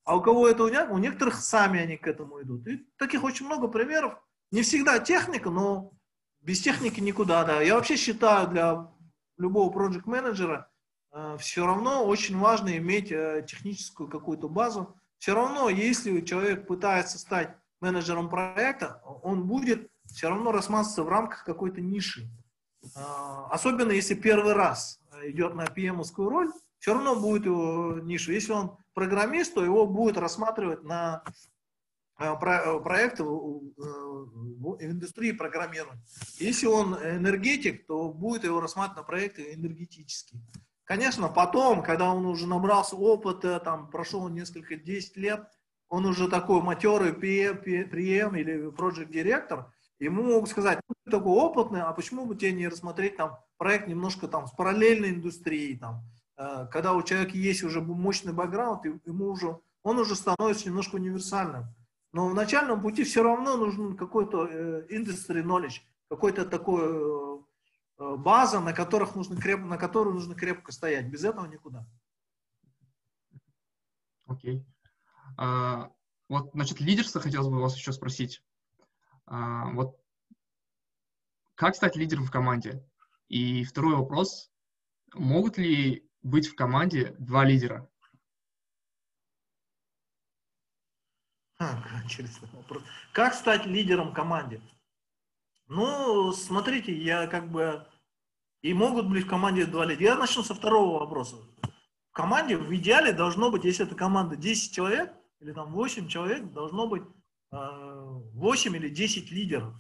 [0.04, 2.68] А у кого это у, у некоторых сами они к этому идут.
[2.68, 4.22] И таких очень много примеров.
[4.52, 5.94] Не всегда техника, но
[6.42, 7.46] без техники никуда.
[7.46, 7.62] Да.
[7.62, 8.92] Я вообще считаю для
[9.38, 10.70] любого проект менеджера
[11.14, 17.20] э, все равно очень важно иметь э, техническую какую-то базу, все равно, если человек пытается
[17.20, 22.30] стать менеджером проекта, он будет все равно рассматриваться в рамках какой-то ниши.
[22.96, 28.32] А, особенно если первый раз идет на pm роль, все равно будет его ниша.
[28.32, 31.24] Если он программист, то его будет рассматривать на
[32.16, 36.02] а, проекты в индустрии программирования.
[36.40, 40.42] Если он энергетик, то будет его рассматривать на проекты энергетические.
[40.84, 45.48] Конечно, потом, когда он уже набрался опыта, там, прошел несколько, 10 лет,
[45.88, 49.72] он уже такой матерый PM или project директор,
[50.06, 53.88] ему могут сказать, ну, ты такой опытный, а почему бы тебе не рассмотреть там проект
[53.88, 56.04] немножко там с параллельной индустрией, там,
[56.38, 61.66] э, когда у человека есть уже мощный бэкграунд, ему уже, он уже становится немножко универсальным.
[62.14, 67.32] Но в начальном пути все равно нужен какой-то э, knowledge, какой-то такой э,
[68.02, 71.06] Э, база, на, которых нужно креп, на которую нужно крепко стоять.
[71.06, 71.86] Без этого никуда.
[74.26, 74.58] Окей.
[74.58, 74.66] Okay.
[75.38, 75.92] А,
[76.28, 78.44] вот, значит, лидерство хотелось бы вас еще спросить.
[79.32, 79.98] А, вот
[81.56, 82.86] как стать лидером в команде?
[83.30, 84.52] И второй вопрос.
[85.14, 87.90] Могут ли быть в команде два лидера?
[92.04, 92.84] Интересный вопрос.
[93.14, 94.62] Как стать лидером команде?
[95.68, 97.88] Ну, смотрите, я как бы
[98.62, 100.12] и могут быть в команде два лидера.
[100.12, 101.38] Я начну со второго вопроса.
[102.10, 106.52] В команде в идеале должно быть, если это команда 10 человек, или там 8 человек,
[106.52, 107.04] должно быть
[107.52, 109.74] 8 э, или 10 лидеров.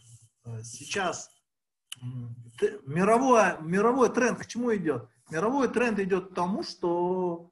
[0.63, 1.29] Сейчас
[2.85, 5.07] мировой, мировой тренд к чему идет?
[5.29, 7.51] Мировой тренд идет к тому, что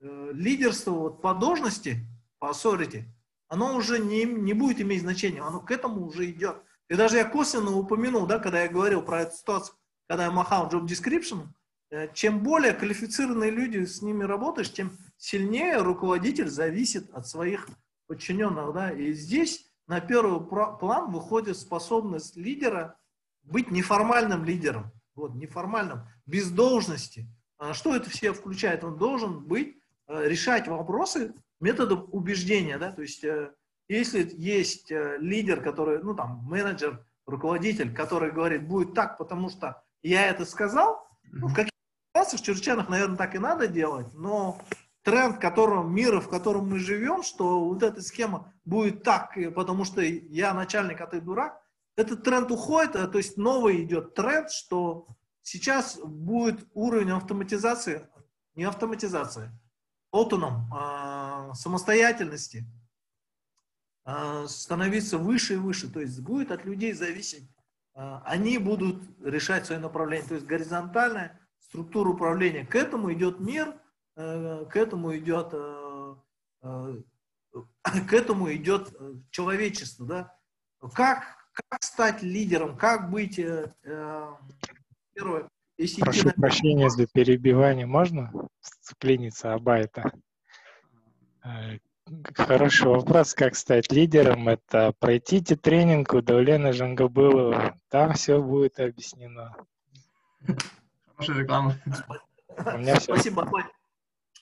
[0.00, 2.06] э, лидерство вот по должности,
[2.38, 3.04] по authority,
[3.48, 6.62] оно уже не, не будет иметь значения, оно к этому уже идет.
[6.88, 10.68] И даже я косвенно упомянул, да, когда я говорил про эту ситуацию, когда я махал
[10.68, 11.46] job description,
[11.90, 17.68] э, чем более квалифицированные люди с ними работаешь, тем сильнее руководитель зависит от своих
[18.06, 18.72] подчиненных.
[18.72, 18.90] Да?
[18.90, 22.96] И здесь на первый план выходит способность лидера
[23.42, 24.92] быть неформальным лидером.
[25.14, 27.28] Вот, неформальным, без должности.
[27.58, 28.82] А что это все включает?
[28.82, 29.76] Он должен быть,
[30.08, 32.78] э, решать вопросы методом убеждения.
[32.78, 32.90] Да?
[32.90, 33.52] То есть, э,
[33.86, 40.26] если есть лидер, который, ну там, менеджер, руководитель, который говорит, будет так, потому что я
[40.26, 41.06] это сказал.
[41.32, 41.72] Ну, в каких
[42.10, 44.60] ситуациях в чрезвычайных, наверное, так и надо делать, но
[45.04, 50.02] тренд которого, мира, в котором мы живем, что вот эта схема будет так, потому что
[50.02, 51.60] я начальник, а ты дурак,
[51.96, 55.06] этот тренд уходит, а, то есть новый идет тренд, что
[55.42, 58.08] сейчас будет уровень автоматизации,
[58.56, 59.50] не автоматизации,
[60.10, 62.64] автоном, а, самостоятельности
[64.04, 67.48] а, становиться выше и выше, то есть будет от людей зависеть
[67.94, 70.26] а, они будут решать свое направление.
[70.26, 72.66] То есть горизонтальная структура управления.
[72.66, 73.74] К этому идет мир,
[74.14, 76.14] к этому идет, э,
[76.62, 76.94] э,
[77.82, 78.94] к этому идет
[79.30, 80.06] человечество.
[80.06, 80.36] Да?
[80.92, 83.36] Как, как стать лидером, как быть
[85.14, 88.32] первое, если Прошу прощения за перебивание, можно
[88.82, 90.12] вклиниться Абайта?
[92.34, 94.48] Хороший вопрос, как стать лидером.
[94.48, 97.78] Это пройдите тренинг у Давлена Жангабылова.
[97.88, 99.56] Там все будет объяснено.
[101.16, 101.76] Хорошая реклама.
[102.58, 103.14] У меня все.
[103.14, 103.64] Спасибо, Абай.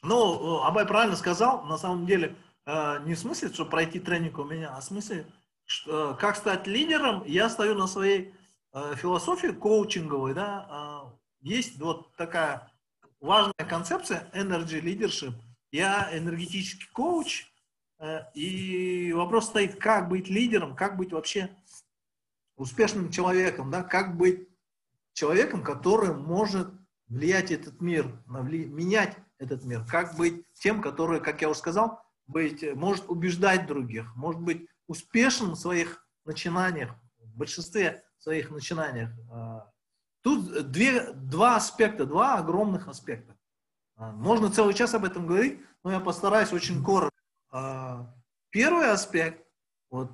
[0.03, 1.64] Ну, Абай правильно сказал.
[1.64, 2.36] На самом деле,
[2.66, 5.26] э, не в смысле, что пройти тренинг у меня, а в смысле,
[5.64, 7.24] что, как стать лидером.
[7.24, 8.34] Я стою на своей
[8.72, 10.34] э, философии коучинговой.
[10.34, 11.07] Да?
[11.07, 12.70] Э, есть вот такая
[13.20, 15.34] важная концепция energy leadership.
[15.70, 17.46] Я энергетический коуч,
[18.03, 21.57] Э, и вопрос стоит, как быть лидером, как быть вообще
[22.57, 24.48] успешным человеком, да, как быть
[25.12, 26.68] человеком, который может
[27.07, 32.64] влиять этот мир, менять этот мир, как быть тем, который, как я уже сказал, быть,
[32.74, 39.11] может убеждать других, может быть успешным в своих начинаниях, в большинстве своих начинаниях.
[39.30, 39.70] А,
[40.22, 43.36] тут две, два аспекта, два огромных аспекта.
[43.97, 47.16] А, можно целый час об этом говорить, но я постараюсь очень коротко.
[47.51, 48.14] А,
[48.51, 49.45] первый аспект,
[49.90, 50.12] вот,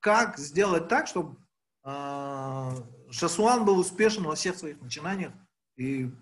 [0.00, 1.36] как сделать так, чтобы
[1.84, 5.32] Шасуан был успешен во всех своих начинаниях
[5.76, 6.12] и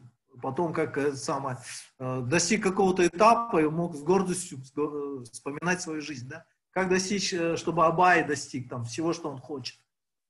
[0.41, 1.59] потом как э, самое,
[1.99, 6.45] э, достиг какого-то этапа и мог с гордостью э, вспоминать свою жизнь, да?
[6.71, 9.81] Как достичь, чтобы Абай достиг там всего, что он хочет.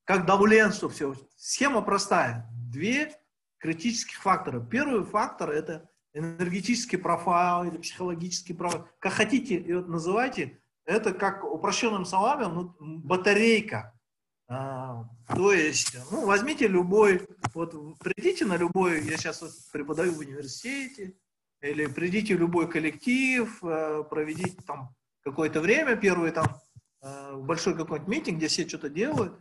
[0.05, 1.15] Как Давлен, чтобы все.
[1.37, 2.49] Схема простая.
[2.71, 3.15] Две
[3.59, 4.59] критических фактора.
[4.59, 8.87] Первый фактор– это энергетический профайл или психологический профайл.
[8.97, 10.59] Как хотите, называйте.
[10.83, 13.93] Это как упрощенным словами, ну, батарейка
[14.53, 20.19] а, то есть, ну, возьмите любой, вот придите на любой, я сейчас вот преподаю в
[20.19, 21.13] университете,
[21.61, 26.47] или придите в любой коллектив, э, проведите там какое-то время, первый там
[27.01, 29.39] э, большой какой-нибудь митинг, где все что-то делают,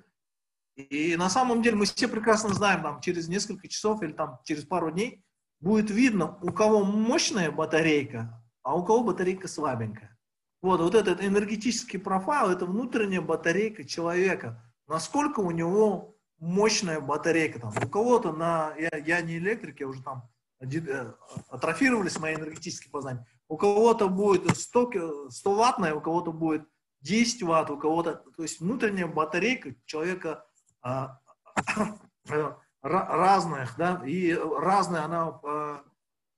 [0.77, 4.65] и на самом деле мы все прекрасно знаем, там, через несколько часов или там через
[4.65, 5.25] пару дней
[5.59, 10.17] будет видно, у кого мощная батарейка, а у кого батарейка слабенькая.
[10.63, 17.61] Вот, вот этот энергетический профайл, это внутренняя батарейка человека– насколько у него мощная батарейка.
[17.61, 17.73] Там.
[17.83, 18.75] У кого-то на...
[18.77, 20.29] Я, я не электрик, я уже там
[20.61, 21.13] э,
[21.49, 23.25] атрофировались мои энергетические познания.
[23.49, 26.65] У кого-то будет 100, 100 ваттная, у кого-то будет
[27.03, 28.17] 10 ватт, у кого-то...
[28.37, 30.45] То есть внутренняя батарейка человека
[30.83, 31.21] а,
[32.83, 35.85] разных, да, и разная она, а,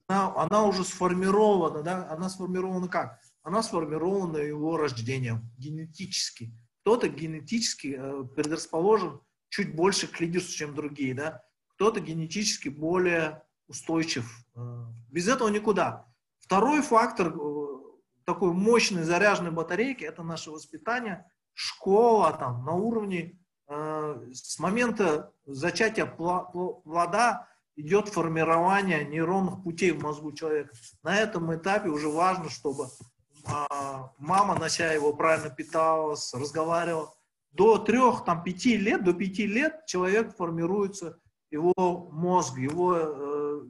[0.09, 3.19] она, она уже сформирована, да, она сформирована как?
[3.43, 11.15] Она сформирована его рождением, генетически кто-то генетически э, предрасположен чуть больше к лидерству, чем другие,
[11.15, 11.43] да,
[11.75, 14.29] кто-то генетически более устойчив.
[14.57, 16.07] Э, без этого никуда.
[16.41, 17.67] Второй фактор э,
[18.25, 21.25] такой мощной заряженной батарейки– это наше воспитание,
[21.55, 30.75] школа там на уровне с момента зачатия плода идет формирование нейронных путей в мозгу человека.
[31.03, 32.89] На этом этапе уже важно, чтобы
[34.19, 37.13] мама, нося его, правильно питалась, разговаривала.
[37.51, 41.19] До трех, там, пяти лет, до пяти лет человек формируется,
[41.51, 41.73] его
[42.11, 43.63] мозг, его э,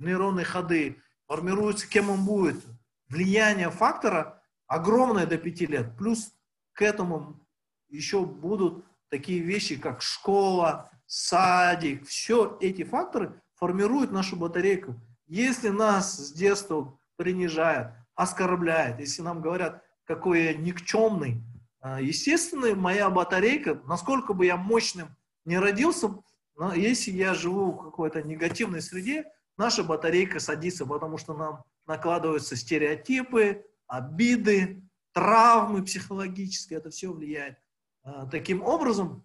[0.00, 2.64] нейронные ходы, формируется, кем он будет.
[3.08, 5.96] Влияние фактора огромное до пяти лет.
[5.96, 6.32] Плюс
[6.72, 7.40] к этому
[7.88, 12.06] еще будут такие вещи, как школа, садик.
[12.06, 15.00] Все эти факторы формируют нашу батарейку.
[15.26, 21.42] Если нас с детства принижают, оскорбляет, если нам говорят, какой я никчемный,
[21.80, 25.14] а, естественно, моя батарейка, насколько бы я мощным
[25.44, 26.16] не родился,
[26.56, 29.24] но если я живу в какой-то негативной среде,
[29.56, 37.58] наша батарейка садится, потому что нам накладываются стереотипы, обиды, травмы психологические, это все влияет.
[38.02, 39.22] А, таким образом,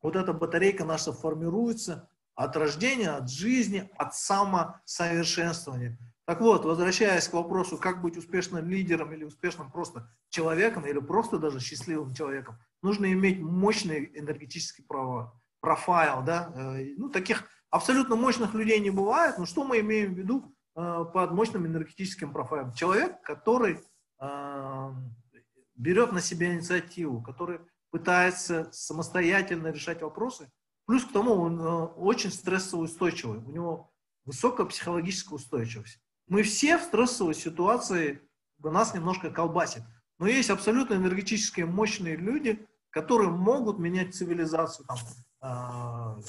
[0.00, 5.98] вот эта батарейка наша формируется от рождения, от жизни, от самосовершенствования.
[6.24, 11.38] Так вот, возвращаясь к вопросу, как быть успешным лидером или успешным просто человеком, или просто
[11.38, 14.84] даже счастливым человеком, нужно иметь мощный энергетический
[15.60, 20.18] профайл, да, э, ну, таких абсолютно мощных людей не бывает, но что мы имеем в
[20.18, 22.72] виду э, под мощным энергетическим профайлом?
[22.72, 23.80] Человек, который
[24.20, 24.92] э,
[25.74, 27.58] берет на себя инициативу, который
[27.90, 30.48] пытается самостоятельно решать вопросы,
[30.86, 31.60] плюс к тому он
[31.96, 33.92] очень стрессово устойчивый, у него
[34.24, 36.00] высокая психологическая устойчивость.
[36.32, 38.22] Мы все в стрессовой ситуации,
[38.58, 39.82] нас немножко колбасит.
[40.18, 44.86] Но есть абсолютно энергетически мощные люди, которые могут менять цивилизацию.
[44.86, 46.22] Там, э,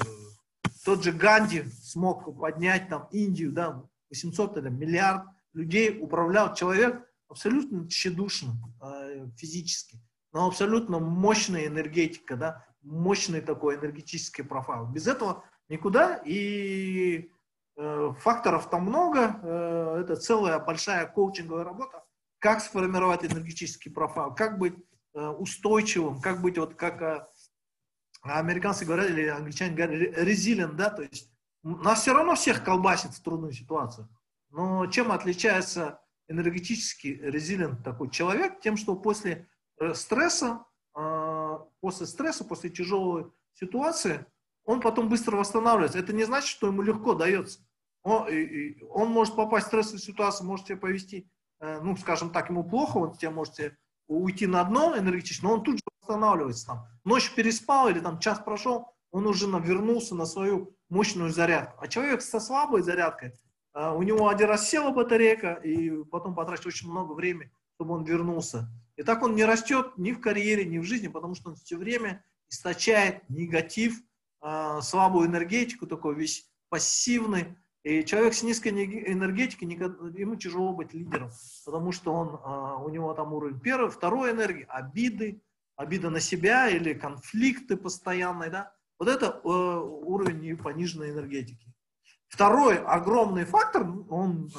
[0.83, 7.87] тот же Ганди смог поднять там Индию, да, 800 или миллиард людей управлял человек абсолютно
[7.87, 10.01] тщедушным э, физически,
[10.33, 14.85] но абсолютно мощная энергетика, да, мощный такой энергетический профайл.
[14.85, 17.31] Без этого никуда, и
[17.75, 22.03] факторов там много, э, это целая большая коучинговая работа.
[22.39, 24.75] Как сформировать энергетический профайл, как быть
[25.13, 27.29] э, устойчивым, как быть вот как
[28.21, 31.31] американцы говорят, или англичане говорят, resilient, да, то есть
[31.63, 34.07] нас все равно всех колбасит в трудную ситуацию.
[34.49, 38.59] Но чем отличается энергетический резилент такой человек?
[38.59, 39.47] Тем, что после
[39.93, 44.25] стресса, после стресса, после тяжелой ситуации,
[44.65, 45.99] он потом быстро восстанавливается.
[45.99, 47.59] Это не значит, что ему легко дается.
[48.03, 48.27] Он,
[48.89, 52.97] он может попасть в стрессовую ситуацию, может себя повести, э, ну, скажем так, ему плохо,
[52.97, 56.85] он тебе можете уйти на дно энергетично, но он тут же восстанавливается там.
[57.05, 61.77] Ночь переспал или там час прошел, он уже вернулся на свою мощную зарядку.
[61.81, 63.33] А человек со слабой зарядкой,
[63.73, 68.03] э, у него один раз села батарейка, и потом потратит очень много времени, чтобы он
[68.03, 68.69] вернулся.
[68.97, 71.77] И так он не растет ни в карьере, ни в жизни, потому что он все
[71.77, 74.01] время источает негатив,
[74.43, 77.55] э, слабую энергетику, такой весь пассивный.
[77.83, 81.31] И человек с низкой энергетикой, ему тяжело быть лидером,
[81.65, 85.41] потому что он, э, у него там уровень первый, второй энергии, обиды,
[85.75, 88.73] обида на себя или конфликты постоянные, да.
[88.99, 91.73] Вот это э, уровень пониженной энергетики.
[92.27, 94.51] Второй огромный фактор, он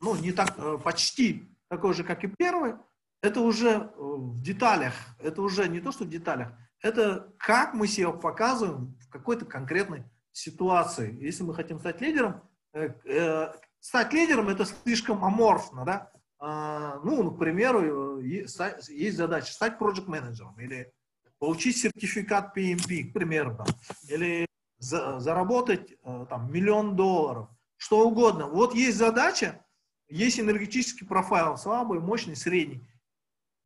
[0.00, 2.74] ну, не так, почти такой же, как и первый,
[3.22, 6.52] это уже в деталях, это уже не то, что в деталях,
[6.86, 11.16] это как мы себя показываем в какой-то конкретной ситуации.
[11.20, 16.12] Если мы хотим стать лидером, э, э, стать лидером это слишком аморфно, да?
[16.38, 20.92] А, ну, к примеру, есть, задача стать проект менеджером или
[21.38, 23.66] получить сертификат PMP, к примеру, там,
[24.08, 24.46] или
[24.78, 28.46] за, заработать э, там миллион долларов, что угодно.
[28.46, 29.64] Вот есть задача,
[30.08, 32.86] есть энергетический профайл, слабый, мощный, средний.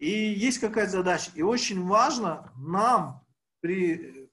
[0.00, 1.30] И есть какая-то задача.
[1.34, 3.22] И очень важно нам
[3.60, 4.30] при,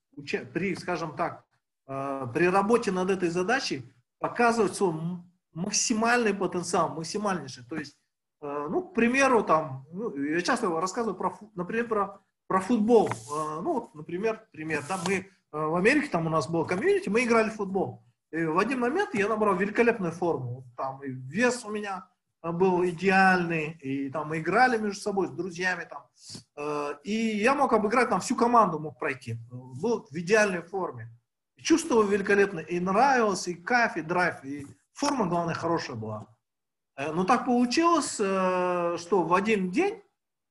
[0.53, 1.43] при скажем так,
[1.87, 3.83] э, при работе над этой задачей
[4.19, 4.95] показывать свой
[5.53, 7.65] максимальный потенциал, максимальнейший.
[7.65, 7.97] То есть,
[8.41, 13.09] э, ну, к примеру, там, ну, я часто рассказываю про, например, про, про футбол.
[13.09, 17.23] Э, ну, вот, например, пример, да, мы в Америке, там у нас был комьюнити, мы
[17.23, 18.03] играли в футбол.
[18.31, 20.65] И в один момент я набрал великолепную форму.
[20.75, 22.07] Там и вес у меня
[22.51, 26.07] был идеальный, и там мы играли между собой с друзьями там.
[26.55, 29.37] Э, и я мог обыграть там всю команду, мог пройти.
[29.51, 31.09] Был в идеальной форме.
[31.61, 36.27] Чувствовал великолепно, и нравилось, и кайф, и драйв, и форма, главное, хорошая была.
[36.95, 40.01] Э, но так получилось, э, что в один день,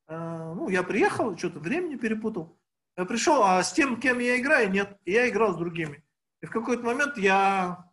[0.08, 2.56] ну, я приехал, что-то времени перепутал.
[2.96, 4.96] Я пришел, а с тем, кем я играю, нет.
[5.04, 6.04] Я играл с другими.
[6.40, 7.90] И в какой-то момент я,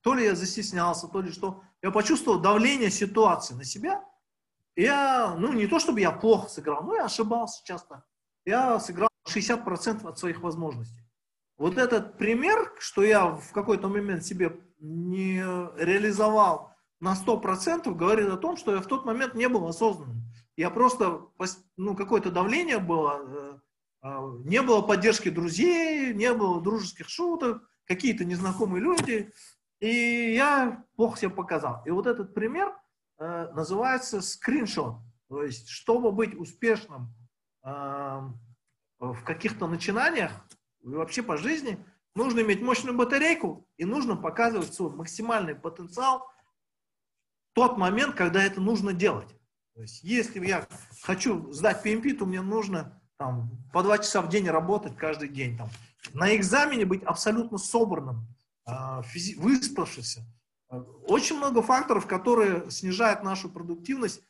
[0.00, 4.04] то ли я застеснялся, то ли что, я почувствовал давление ситуации на себя.
[4.76, 8.04] Я, ну, не то чтобы я плохо сыграл, но я ошибался часто.
[8.44, 11.04] Я сыграл 60% от своих возможностей.
[11.58, 15.40] Вот этот пример, что я в какой-то момент себе не
[15.76, 20.22] реализовал на 100%, говорит о том, что я в тот момент не был осознанным.
[20.56, 21.26] Я просто,
[21.76, 23.58] ну, какое-то давление было, э,
[24.02, 29.32] а, не было поддержки друзей, не было дружеских шуток, какие-то незнакомые люди.
[29.80, 31.82] И я плохо себя показал.
[31.86, 32.76] И вот этот пример
[33.18, 34.96] э, называется скриншот.
[35.28, 37.14] То есть, чтобы быть успешным
[37.64, 37.70] э,
[38.98, 40.32] в каких-то начинаниях,
[40.82, 41.82] вообще по жизни,
[42.14, 46.30] нужно иметь мощную батарейку и нужно показывать свой максимальный потенциал
[47.50, 49.28] в тот момент, когда это нужно делать.
[49.74, 50.66] То есть, если я
[51.02, 55.56] хочу сдать PMP, то мне нужно там, по два часа в день работать каждый день,
[55.56, 55.68] там,
[56.12, 58.26] на экзамене быть абсолютно собранным,
[58.70, 59.02] а,
[59.36, 60.24] выспавшимся.
[61.06, 64.20] Очень много факторов, которые снижают нашу продуктивность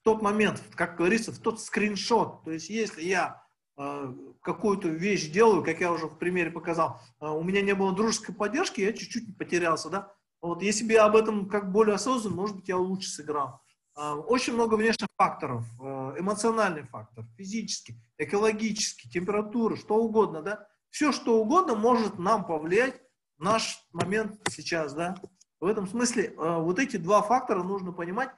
[0.00, 2.44] в тот момент, как говорится, в тот скриншот.
[2.44, 3.42] То есть, если я
[3.78, 7.94] э, какую-то вещь делаю, как я уже в примере показал, э, у меня не было
[7.94, 10.12] дружеской поддержки, я чуть-чуть потерялся, да.
[10.42, 13.62] Вот если бы я об этом как более осознанно, может быть, я лучше сыграл.
[13.94, 20.68] А, очень много внешних факторов, эмоциональный фактор, физический, экологический, температура, что угодно, да.
[20.90, 23.00] Все, что угодно может нам повлиять
[23.38, 25.16] наш момент сейчас, да.
[25.60, 28.30] В этом смысле э, вот эти два фактора нужно понимать,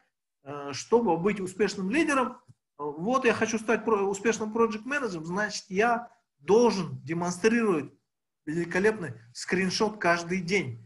[0.44, 2.38] э, чтобы быть успешным лидером.
[2.78, 7.92] Вот я хочу стать успешным проект менеджером значит, я должен демонстрировать
[8.46, 10.80] великолепный скриншот каждый день,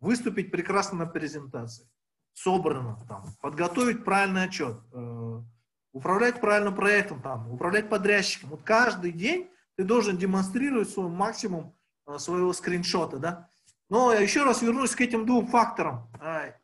[0.00, 1.86] выступить прекрасно на презентации
[2.36, 5.42] собрано, там, подготовить правильный отчет, э,
[5.92, 8.50] управлять правильным проектом, там, управлять подрядчиком.
[8.50, 11.70] Вот каждый день ты должен демонстрировать свой максимум э,
[12.18, 13.50] своего скриншота, да.
[13.88, 16.08] Но я еще раз вернусь к этим двум факторам.
[16.20, 16.54] А,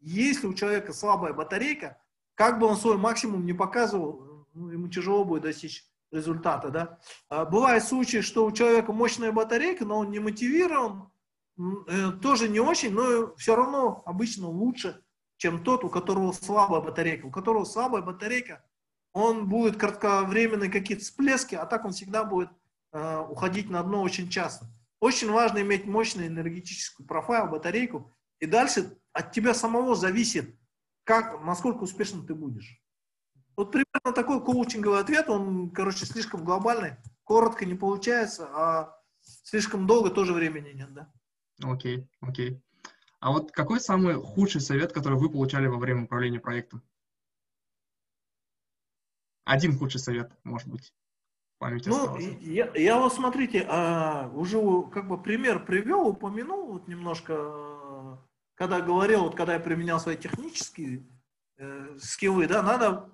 [0.00, 1.98] если у человека слабая батарейка,
[2.34, 6.98] как бы он свой максимум не показывал, ну, ему тяжело будет достичь результата, да.
[7.28, 11.10] А, бывают случаи, что у человека мощная батарейка, но он не мотивирован,
[11.88, 15.02] э, тоже не очень, но все равно обычно лучше
[15.42, 17.26] чем тот, у которого слабая батарейка.
[17.26, 18.64] У которого слабая батарейка,
[19.12, 22.48] он будет кратковременные какие-то всплески, а так он всегда будет
[22.92, 24.66] э, уходить на дно очень часто.
[25.02, 30.56] Очень важно иметь мощный энергетический профайл, батарейку, и дальше от тебя самого зависит,
[31.02, 32.80] как, насколько успешным ты будешь.
[33.56, 40.08] Вот примерно такой коучинговый ответ, он, короче, слишком глобальный, коротко не получается, а слишком долго
[40.08, 41.12] тоже времени нет, да?
[41.64, 42.50] Окей, okay, окей.
[42.52, 42.62] Okay.
[43.18, 46.80] А вот какой самый худший совет, который вы получали во время управления проектом?
[49.42, 50.94] Один худший совет, может быть,
[51.62, 54.58] в памяти Ну, я, я вот, смотрите, а, уже
[54.90, 58.18] как бы пример привел, упомянул вот немножко,
[58.54, 61.06] когда говорил, вот когда я применял свои технические
[61.58, 63.10] э, скиллы, да, надо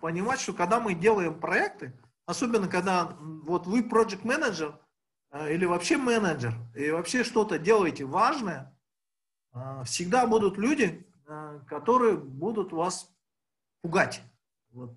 [0.00, 1.92] понимать, что когда мы делаем проекты,
[2.26, 4.78] особенно когда вот вы project менеджер
[5.48, 8.76] или вообще менеджер, и вообще что-то делаете важное,
[9.84, 11.06] всегда будут люди,
[11.68, 13.14] которые будут вас
[13.82, 14.22] пугать.
[14.70, 14.96] Вот.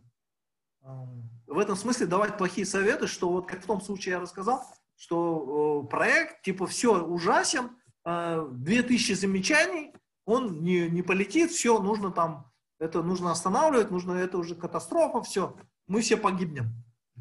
[1.47, 4.63] В этом смысле давать плохие советы, что вот как в том случае я рассказал,
[4.97, 7.71] что проект типа все ужасен,
[8.05, 9.93] 2000 замечаний,
[10.25, 15.55] он не, не полетит, все, нужно там, это нужно останавливать, нужно, это уже катастрофа, все,
[15.87, 16.71] мы все погибнем.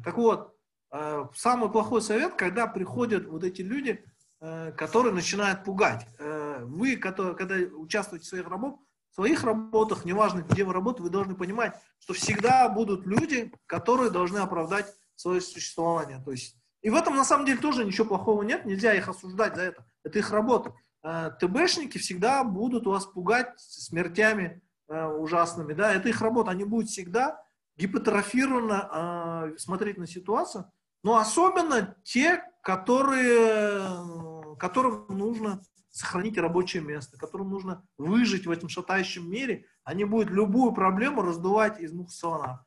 [0.03, 0.53] Так вот,
[0.91, 4.03] э, самый плохой совет, когда приходят вот эти люди,
[4.41, 6.07] э, которые начинают пугать.
[6.19, 8.79] Э, вы, которые, когда участвуете в своих работах,
[9.17, 14.37] своих работах, неважно, где вы работаете, вы должны понимать, что всегда будут люди, которые должны
[14.37, 16.21] оправдать свое существование.
[16.23, 19.55] То есть, и в этом на самом деле тоже ничего плохого нет, нельзя их осуждать
[19.55, 19.85] за это.
[20.03, 20.75] Это их работа.
[21.03, 26.89] Э, ТБшники всегда будут вас пугать смертями э, ужасными, да, это их работа, они будут
[26.89, 27.41] всегда
[27.75, 30.71] гипотрофированно э, смотреть на ситуацию,
[31.03, 35.61] но особенно те, которые, которым нужно
[35.97, 41.79] сохранить рабочее место, которым нужно выжить в этом шатающем мире, они будут любую проблему раздувать
[41.79, 42.65] из мух слона.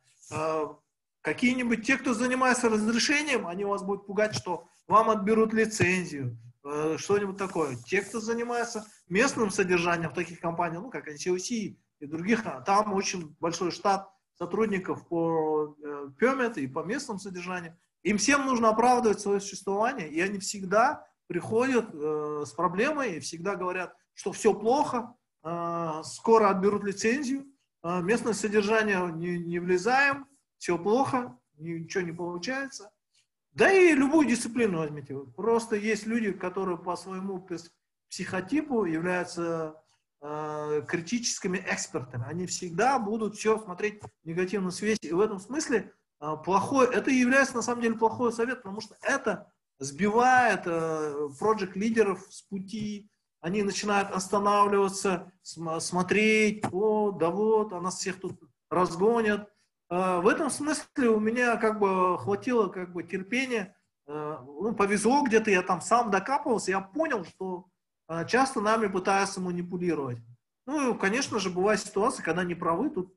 [1.22, 7.38] Какие-нибудь те, кто занимается разрешением, они вас будут пугать, что вам отберут лицензию, Э, что-нибудь
[7.38, 7.76] такое.
[7.86, 12.92] Те, кто занимается местным содержанием в таких компаниях, ну, как NCOC и других, а, там
[12.92, 17.78] очень большой штат сотрудников по э, permit и по местному содержанию.
[18.02, 23.54] Им всем нужно оправдывать свое существование, и они всегда приходят э, с проблемой и всегда
[23.54, 25.14] говорят, что все плохо,
[25.44, 27.46] э, скоро отберут лицензию,
[27.84, 30.26] э, местное содержание не, не влезаем,
[30.58, 32.90] все плохо, ничего не получается.
[33.52, 35.16] Да и любую дисциплину возьмите.
[35.36, 37.46] Просто есть люди, которые по своему
[38.08, 39.80] психотипу являются
[40.22, 42.24] э, критическими экспертами.
[42.26, 45.06] Они всегда будут все смотреть в негативном свете.
[45.06, 48.96] И в этом смысле э, плохой, это является на самом деле плохой совет, потому что
[49.02, 53.10] это сбивает э, проект-лидеров с пути,
[53.40, 58.38] они начинают останавливаться, см смотреть, о, да вот, а нас всех тут
[58.70, 59.50] разгонят,
[59.88, 63.76] а, в этом смысле у меня как бы хватило как бы терпения,
[64.06, 67.66] а, ну, повезло где-то, я там сам докапывался, я понял, что
[68.26, 70.18] часто нами пытаются манипулировать.
[70.66, 72.90] Ну, конечно же, бывают ситуации, когда не правы.
[72.90, 73.14] Тут,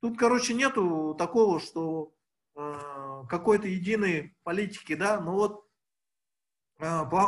[0.00, 2.12] тут короче, нету такого, что
[2.56, 5.71] э, какой-то единой политики, да, но вот э,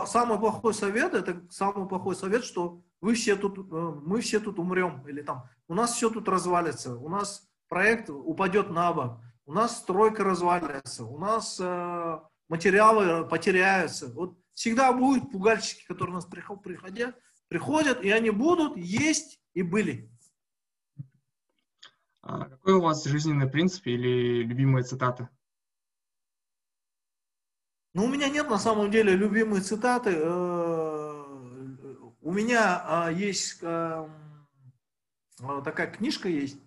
[0.07, 4.59] самый плохой совет, это самый плохой совет, что вы все тут, э, мы все тут
[4.59, 9.52] умрем, или там, у нас все тут развалится, у нас проект упадет на бок, у
[9.52, 14.09] нас стройка развалится, у нас э, материалы потеряются.
[14.09, 17.16] Вот всегда будут пугальщики, которые у нас приходят,
[17.48, 20.11] приходят, и они будут есть и были.
[22.22, 25.28] А какой у вас жизненный принцип или любимые цитаты?
[27.95, 30.11] Ну, у меня нет на самом деле любимые цитаты.
[30.14, 31.24] Э,
[32.20, 34.09] у меня а, есть э,
[35.64, 36.59] такая книжка есть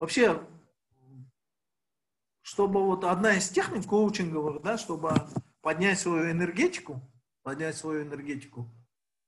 [0.00, 0.46] Вообще,
[2.42, 5.14] чтобы вот одна из техник коучинговых, да, чтобы
[5.62, 7.00] поднять свою энергетику,
[7.42, 8.68] поднять свою энергетику,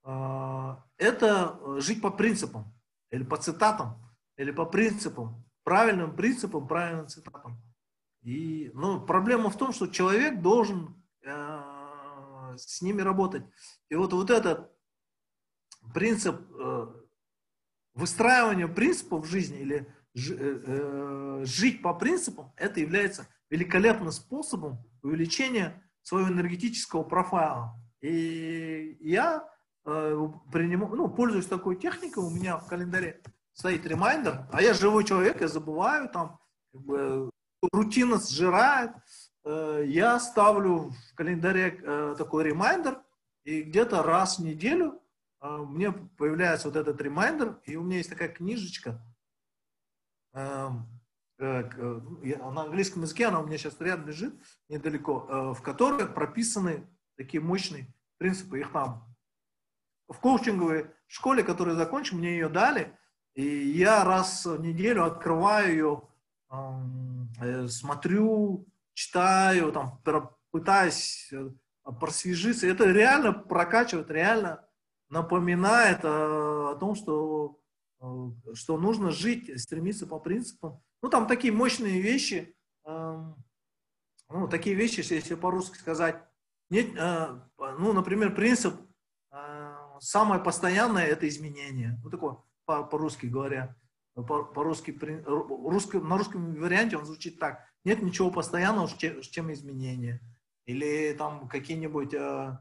[0.02, 2.74] это жить по принципам,
[3.10, 3.96] или по цитатам,
[4.36, 7.58] или по принципам, правильным принципам, правильным цитатам.
[8.22, 13.44] И, ну, проблема в том, что человек должен э, с ними работать.
[13.88, 14.70] И вот, вот этот
[15.92, 16.86] принцип э,
[17.94, 25.82] выстраивания принципов в жизни или Э, э, жить по принципам, это является великолепным способом увеличения
[26.02, 27.78] своего энергетического профайла.
[28.00, 29.46] И я
[29.84, 33.20] э, принимаю, ну, пользуюсь такой техникой, у меня в календаре
[33.52, 36.38] стоит ремайдер, а я живой человек, я забываю, там,
[36.72, 37.30] как бы,
[37.72, 39.00] рутина сжирает, э,
[39.50, 43.00] я ставлю в календаре э, такой ремайдер,
[43.44, 45.00] и где-то раз в неделю
[45.40, 49.00] э, мне появляется вот этот ремайдер, и у меня есть такая книжечка,
[50.36, 50.86] Эм,
[51.38, 54.34] э, э, на английском языке, она у меня сейчас рядом лежит,
[54.68, 56.86] недалеко, э, в которой прописаны
[57.16, 57.86] такие мощные
[58.18, 58.60] принципы.
[58.60, 59.16] Их там
[60.08, 62.94] в коучинговой школе, которую закончил, мне ее дали,
[63.34, 66.02] и я раз в неделю открываю ее,
[66.50, 68.66] эм, смотрю,
[68.96, 70.00] читаю, там,
[70.50, 71.32] пытаюсь
[72.00, 72.66] просвежиться.
[72.66, 74.66] Это реально прокачивает, реально
[75.08, 77.60] напоминает о том, что
[78.00, 80.82] Э, что нужно жить, стремиться по принципам.
[81.02, 83.36] Ну, там такие мощные вещи, эм,
[84.28, 86.16] ну, такие вещи, если по-русски сказать,
[86.68, 88.74] нет, э, ну, например, принцип
[89.32, 91.98] э, самое постоянное– это изменение.
[92.02, 93.76] Ну, такое по-русски говоря.
[94.14, 94.90] по-русски,
[95.26, 97.60] русском, на русском варианте он звучит так.
[97.86, 100.20] Нет ничего постоянного, чем изменения.
[100.64, 102.14] Или там какие-нибудь...
[102.14, 102.58] Э,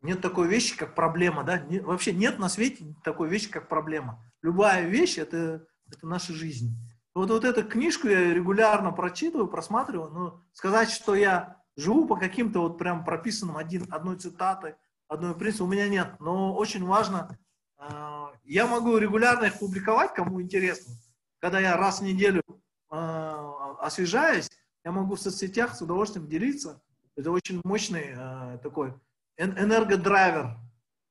[0.00, 1.60] нет такой вещи, как проблема, да?
[1.82, 4.24] Вообще нет на свете такой вещи, как проблема.
[4.42, 6.76] Любая вещь это,— это наша жизнь.
[7.16, 12.60] Вот, вот эту книжку я регулярно прочитываю, просматриваю, но сказать, что я живу по каким-то
[12.60, 14.76] вот прям прописанным один, одной цитатой,
[15.08, 16.14] одной принципу у меня нет.
[16.20, 17.36] Но очень важно,
[17.80, 20.94] э, я могу регулярно их публиковать, кому интересно.
[21.40, 22.44] Когда я раз в неделю
[22.92, 24.48] э, освежаюсь,
[24.84, 26.80] я могу в соцсетях с удовольствием делиться.
[27.16, 28.94] Это очень мощный э, такой
[29.36, 30.58] энергодрайвер.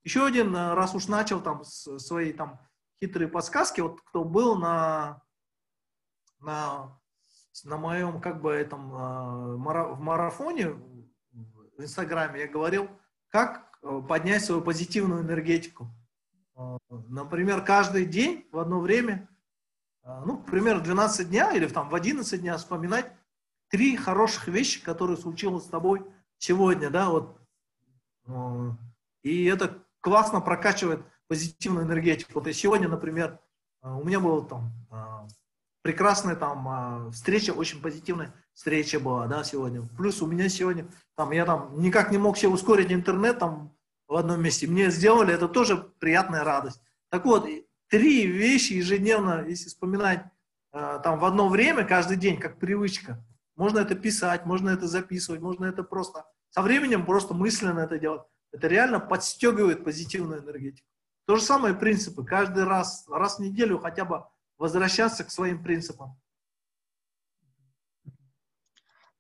[0.04, 2.60] Еще один, э, раз уж начал там свои там
[3.00, 5.22] хитрые подсказки, вот кто был на,
[6.40, 7.00] на,
[7.64, 12.90] на моем как бы этом э, в марафоне в Инстаграме, я говорил,
[13.30, 15.90] как э, поднять свою позитивную энергетику.
[16.90, 19.28] Например, каждый день в одно время,
[20.06, 23.12] ну, примерно 12 дня или там в 11 дня вспоминать
[23.70, 26.06] три хороших вещи, которые случилось с тобой
[26.38, 27.38] сегодня, да, вот.
[29.24, 32.34] И это классно прокачивает позитивную энергетику.
[32.36, 33.40] Вот и сегодня, например,
[33.82, 34.72] у меня была там
[35.82, 39.82] прекрасная там встреча, очень позитивная встреча была, да, сегодня.
[39.98, 43.76] Плюс у меня сегодня, там, я там никак не мог себе ускорить интернет там
[44.08, 44.68] в одном месте.
[44.68, 46.80] Мне сделали, это тоже приятная радость.
[47.10, 47.48] Так вот,
[47.96, 50.26] три вещи ежедневно, если вспоминать
[50.72, 53.24] там в одно время, каждый день, как привычка,
[53.56, 58.22] можно это писать, можно это записывать, можно это просто со временем просто мысленно это делать.
[58.52, 60.88] Это реально подстегивает позитивную энергетику.
[61.26, 62.26] То же самое принципы.
[62.26, 64.26] Каждый раз, раз в неделю хотя бы
[64.58, 66.18] возвращаться к своим принципам.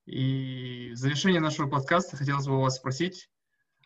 [0.05, 3.30] И в завершение нашего подкаста хотелось бы у вас спросить,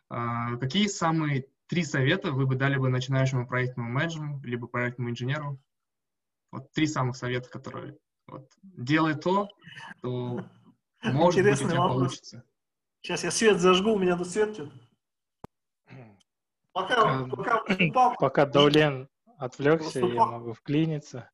[0.09, 5.61] а, какие самые три совета вы бы дали бы начинающему проектному менеджеру, либо проектному инженеру?
[6.51, 7.97] Вот три самых совета, которые
[8.27, 9.47] вот, делай то,
[10.01, 10.43] то
[11.03, 11.97] может Интересный быть у тебя вопрос.
[11.97, 12.43] получится.
[13.01, 14.59] Сейчас я свет зажгу, у меня тут свет.
[16.73, 17.63] Пока, пока,
[17.93, 19.07] пока, пока Даулен
[19.37, 21.29] отвлекся, я могу вклиниться.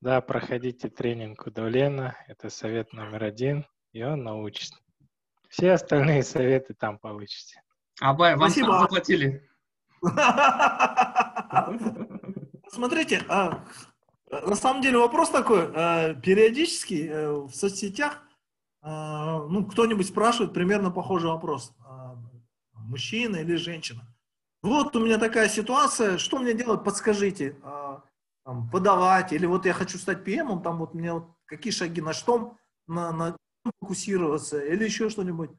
[0.00, 4.70] Да, проходите тренинг у Даулена, это совет номер один, и он научит.
[5.48, 7.63] Все остальные советы там получите.
[8.00, 8.80] Абай, вам Спасибо.
[8.80, 9.48] заплатили.
[12.68, 13.64] Смотрите, а,
[14.30, 15.70] на самом деле вопрос такой.
[15.74, 18.22] Э, периодически э, в соцсетях
[18.82, 21.72] э, ну, кто-нибудь спрашивает примерно похожий вопрос.
[22.74, 24.02] Мужчина или женщина.
[24.62, 27.56] Вот у меня такая ситуация, что мне делать, подскажите.
[28.44, 32.12] Там, подавать, или вот я хочу стать PM, там вот мне вот какие шаги, на
[32.12, 33.36] что на, на
[33.80, 35.50] фокусироваться, или еще что-нибудь.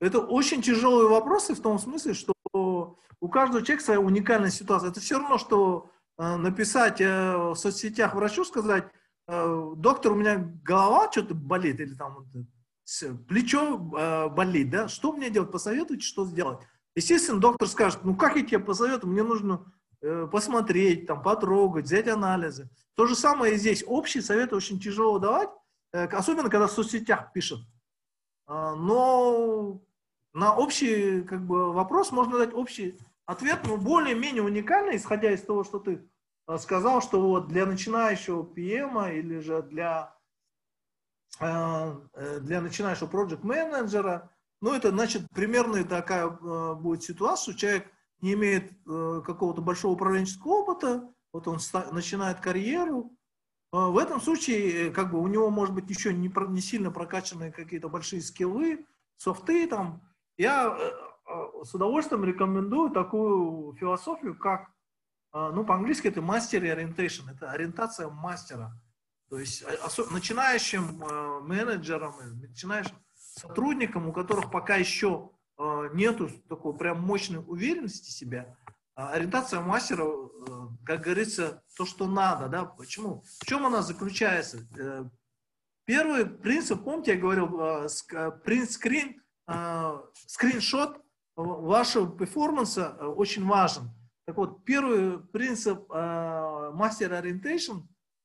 [0.00, 4.90] Это очень тяжелые вопросы в том смысле, что у каждого человека своя уникальная ситуация.
[4.90, 5.90] Это все равно, что
[6.20, 8.84] Э, написать э, в соцсетях врачу, сказать,
[9.26, 12.26] э, доктор, у меня голова что-то болит, или там
[13.26, 16.58] плечо болит, да, что мне делать, посоветуйте, что сделать.
[16.94, 19.72] Естественно, доктор скажет, ну как я тебе посоветую, мне нужно
[20.32, 22.68] посмотреть, там, потрогать, взять анализы.
[22.96, 23.84] То же самое и здесь.
[23.86, 25.50] Общий совет очень тяжело давать,
[25.92, 27.60] особенно когда в соцсетях пишут.
[28.48, 29.80] Но
[30.32, 35.64] на общий как бы, вопрос можно дать общий ответ, ну, более-менее уникальный, исходя из того,
[35.64, 36.08] что ты
[36.48, 40.16] э, сказал, что вот для начинающего PM или же для,
[41.40, 44.30] э, э, для начинающего project менеджера
[44.62, 51.48] ну, это значит примерно такая будет ситуация, человек не имеет какого-то большого управленческого опыта, вот
[51.48, 51.58] он
[51.92, 53.10] начинает карьеру,
[53.72, 57.88] в этом случае, как бы у него, может быть, еще не, не сильно прокачанные какие-то
[57.88, 58.84] большие скиллы,
[59.16, 60.02] софты там.
[60.40, 60.74] Я
[61.30, 64.68] Э, с удовольствием рекомендую такую философию, как,
[65.32, 68.72] э, ну, по-английски это mastery orientation, это ориентация мастера.
[69.28, 70.98] То есть э, начинающим
[71.46, 75.30] менеджерам, начинающим сотрудникам, у которых пока еще
[75.92, 78.56] нету такой прям мощной уверенности в себя,
[78.94, 80.06] ориентация мастера,
[80.86, 83.22] как говорится, то, что надо, да, почему?
[83.40, 84.66] В чем она заключается?
[85.84, 87.88] Первый принцип, помните, я говорил,
[88.42, 89.19] принт скрин,
[90.26, 91.00] скриншот
[91.36, 93.90] вашего перформанса э, очень важен.
[94.26, 97.82] Так вот, первый принцип э, Master Orientation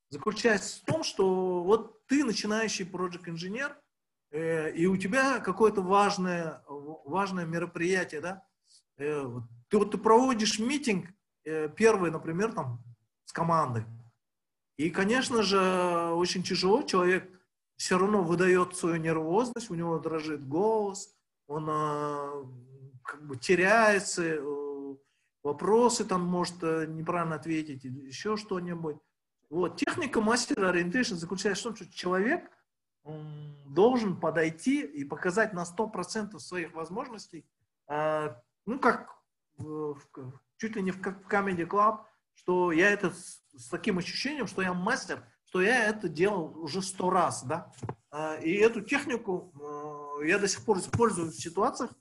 [0.10, 3.78] заключается в том, что вот ты начинающий project инженер,
[4.32, 8.44] э, и у тебя какое-то важное, важное мероприятие, да,
[8.98, 11.10] ты вот ты проводишь митинг
[11.44, 12.82] первый, например, там,
[13.26, 13.86] с командой.
[14.78, 15.60] И, конечно же,
[16.14, 17.30] очень тяжело, человек
[17.78, 21.14] все равно выдает свою нервозность, у него дрожит голос,
[21.48, 22.46] он э,
[23.04, 24.96] как бы теряется, э,
[25.44, 28.98] вопросы там может э, неправильно ответить еще что-нибудь.
[29.50, 29.78] Вот.
[29.78, 32.50] Техника мастера ориентации заключается в том, что человек
[33.68, 37.46] должен подойти и показать на 100% своих возможностей,
[37.88, 39.14] э, ну, как
[40.58, 42.00] чуть ли не в, Comedy Club,
[42.34, 45.24] что я это с таким ощущением, что я мастер,
[45.56, 47.72] что я это делал уже сто раз, да.
[48.12, 49.54] Э, и эту технику
[50.22, 51.92] э, я до сих пор использую в ситуациях,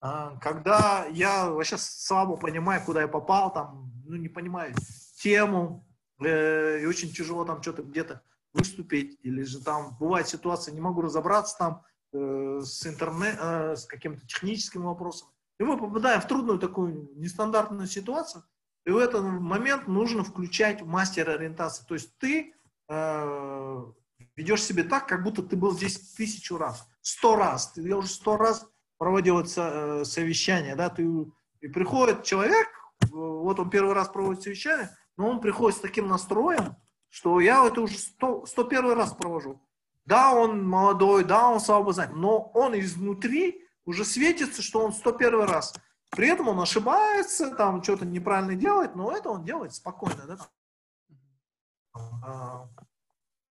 [0.00, 4.74] когда я вообще слабо понимаю, куда я попал, там, ну, не понимаю
[5.16, 5.86] тему,
[6.20, 11.56] и очень тяжело там что-то где-то выступить, или же там бывает ситуация, не могу разобраться
[11.58, 11.82] там
[12.12, 15.28] э, с интернет, э, с каким-то техническим вопросом.
[15.58, 18.44] И мы попадаем в трудную такую нестандартную ситуацию,
[18.86, 21.84] и в этот момент нужно включать мастера ориентации.
[21.86, 22.54] То есть ты
[22.88, 23.84] э,
[24.36, 27.72] ведешь себя так, как будто ты был здесь тысячу раз, сто раз.
[27.72, 28.66] Ты, я уже сто раз
[28.98, 31.06] проводил это э, совещание, да, ты,
[31.60, 32.68] и приходит человек,
[33.10, 36.76] вот он первый раз проводит совещание, но он приходит с таким настроем,
[37.08, 39.62] что я это уже 100, 101 раз провожу.
[40.04, 45.42] Да, он молодой, да, он слабо знает, но он изнутри уже светится, что он 101
[45.42, 45.74] раз.
[46.10, 50.26] При этом он ошибается, там что-то неправильно делает, но это он делает спокойно.
[50.26, 50.38] Да?
[51.94, 52.68] А,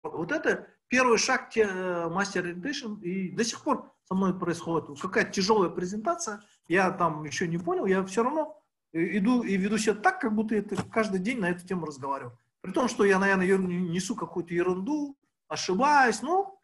[0.03, 1.67] вот это первый шаг те,
[2.07, 7.47] мастер Edition, и до сих пор со мной происходит какая-то тяжелая презентация, я там еще
[7.47, 8.61] не понял, я все равно
[8.93, 12.37] иду и веду себя так, как будто это каждый день на эту тему разговариваю.
[12.61, 15.17] При том, что я, наверное, несу какую-то ерунду,
[15.47, 16.57] ошибаюсь, ну,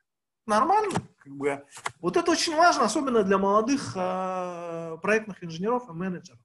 [0.46, 0.94] нормально.
[1.18, 1.66] Как бы.
[2.00, 6.40] Вот это очень важно, особенно для молодых э, проектных инженеров и менеджеров.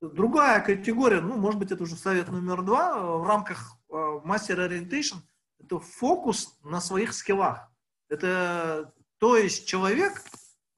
[0.00, 5.18] Другая категория, ну, может быть, это уже совет номер два в рамках э, Master Orientation,
[5.58, 7.68] это фокус на своих скиллах.
[8.08, 10.22] Это, то есть человек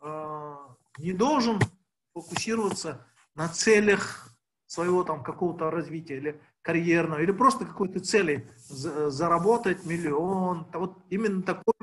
[0.01, 0.57] э,
[0.99, 1.61] не должен
[2.15, 4.29] фокусироваться на целях
[4.67, 10.67] своего там какого-то развития или карьерного, или просто какой-то цели заработать миллион.
[10.73, 11.75] Вот именно такой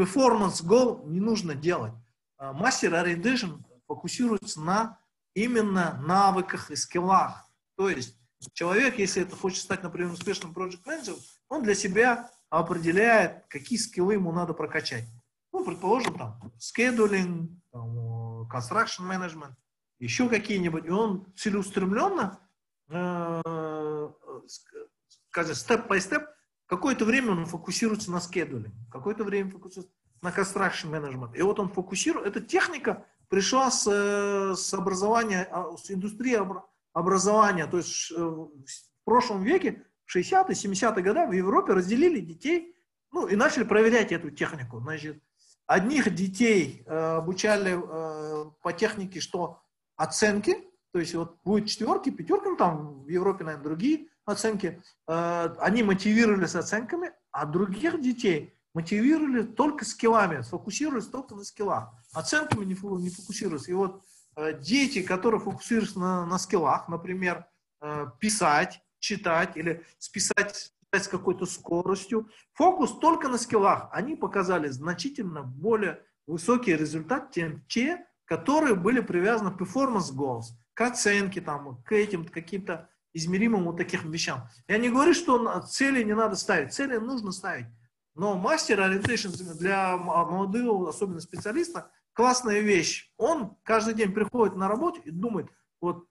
[0.00, 1.92] performance goal не нужно делать.
[2.38, 4.98] Мастер Orientation фокусируется на
[5.34, 7.48] именно навыках и скиллах.
[7.76, 8.18] То есть
[8.52, 11.18] человек, если это хочет стать, например, успешным project менеджером,
[11.48, 15.04] он для себя определяет, какие скиллы ему надо прокачать.
[15.52, 19.54] Ну, предположим, там, scheduling, там, construction management,
[19.98, 20.84] еще какие-нибудь.
[20.86, 22.38] И он целеустремленно
[22.88, 23.42] э,
[25.36, 26.24] скажем, степ-по-степ,
[26.66, 31.36] какое-то время он фокусируется на скедуле, какое-то время фокусируется на construction management.
[31.36, 36.34] И вот он фокусирует, эта техника пришла с, э, с образования, а, с индустрии
[36.96, 42.74] образования, то есть э, в прошлом веке, в 60-е, 70-е годы в Европе разделили детей,
[43.12, 44.80] ну, и начали проверять эту технику.
[44.80, 45.22] Значит,
[45.66, 49.60] одних детей э, обучали э, по технике, что
[49.96, 50.56] оценки,
[50.92, 55.82] то есть вот будет четверки, пятерки, ну там в Европе, наверное, другие оценки, э, они
[55.82, 61.92] мотивировались оценками, а других детей мотивировали только скиллами, сфокусировались только на скиллах.
[62.14, 63.70] Оценками не, не фокусируются.
[63.70, 64.02] И вот
[64.60, 67.46] дети, которые фокусируются на, на скиллах, например,
[67.80, 75.42] э, писать, читать или списать с какой-то скоростью, фокус только на скиллах, они показали значительно
[75.42, 81.92] более высокий результат, чем те, которые были привязаны к performance goals к оценке, там, к
[81.92, 84.48] этим каким-то измеримым вот таким вещам.
[84.68, 87.66] Я не говорю, что цели не надо ставить, цели нужно ставить.
[88.14, 93.12] Но мастер ориентейшн для молодого, особенно специалиста, классная вещь.
[93.18, 95.48] Он каждый день приходит на работу и думает,
[95.80, 96.06] вот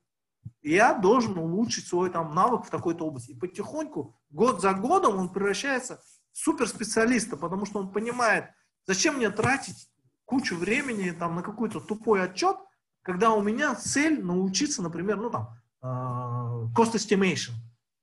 [0.62, 3.32] я должен улучшить свой там навык в такой-то области.
[3.32, 6.00] И потихоньку, год за годом он превращается
[6.32, 8.46] в суперспециалиста, потому что он понимает,
[8.86, 9.90] зачем мне тратить
[10.26, 12.56] кучу времени там на какой-то тупой отчет,
[13.02, 15.50] когда у меня цель научиться, например, ну там,
[15.84, 17.54] uh, cost estimation.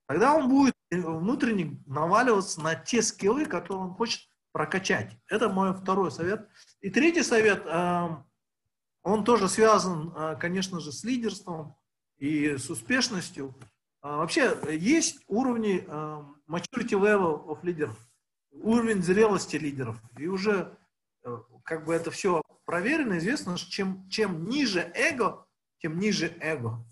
[0.07, 5.17] Тогда он будет внутренне наваливаться на те скиллы, которые он хочет прокачать.
[5.29, 6.49] Это мой второй совет.
[6.81, 8.23] И третий совет, uh,
[9.03, 11.75] он тоже связан, uh, конечно же, с лидерством
[12.19, 13.55] и с успешностью.
[14.03, 15.87] Вообще есть уровни
[16.49, 17.97] maturity level of лидеров,
[18.51, 19.97] уровень зрелости лидеров.
[20.19, 20.77] И уже
[21.25, 25.47] э, как бы это все проверено, известно, что чем, чем ниже эго,
[25.79, 26.85] тем ниже эго,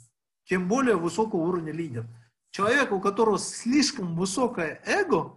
[0.45, 2.07] тем более высокого уровня лидер.
[2.51, 5.37] Человек, у которого слишком высокое эго,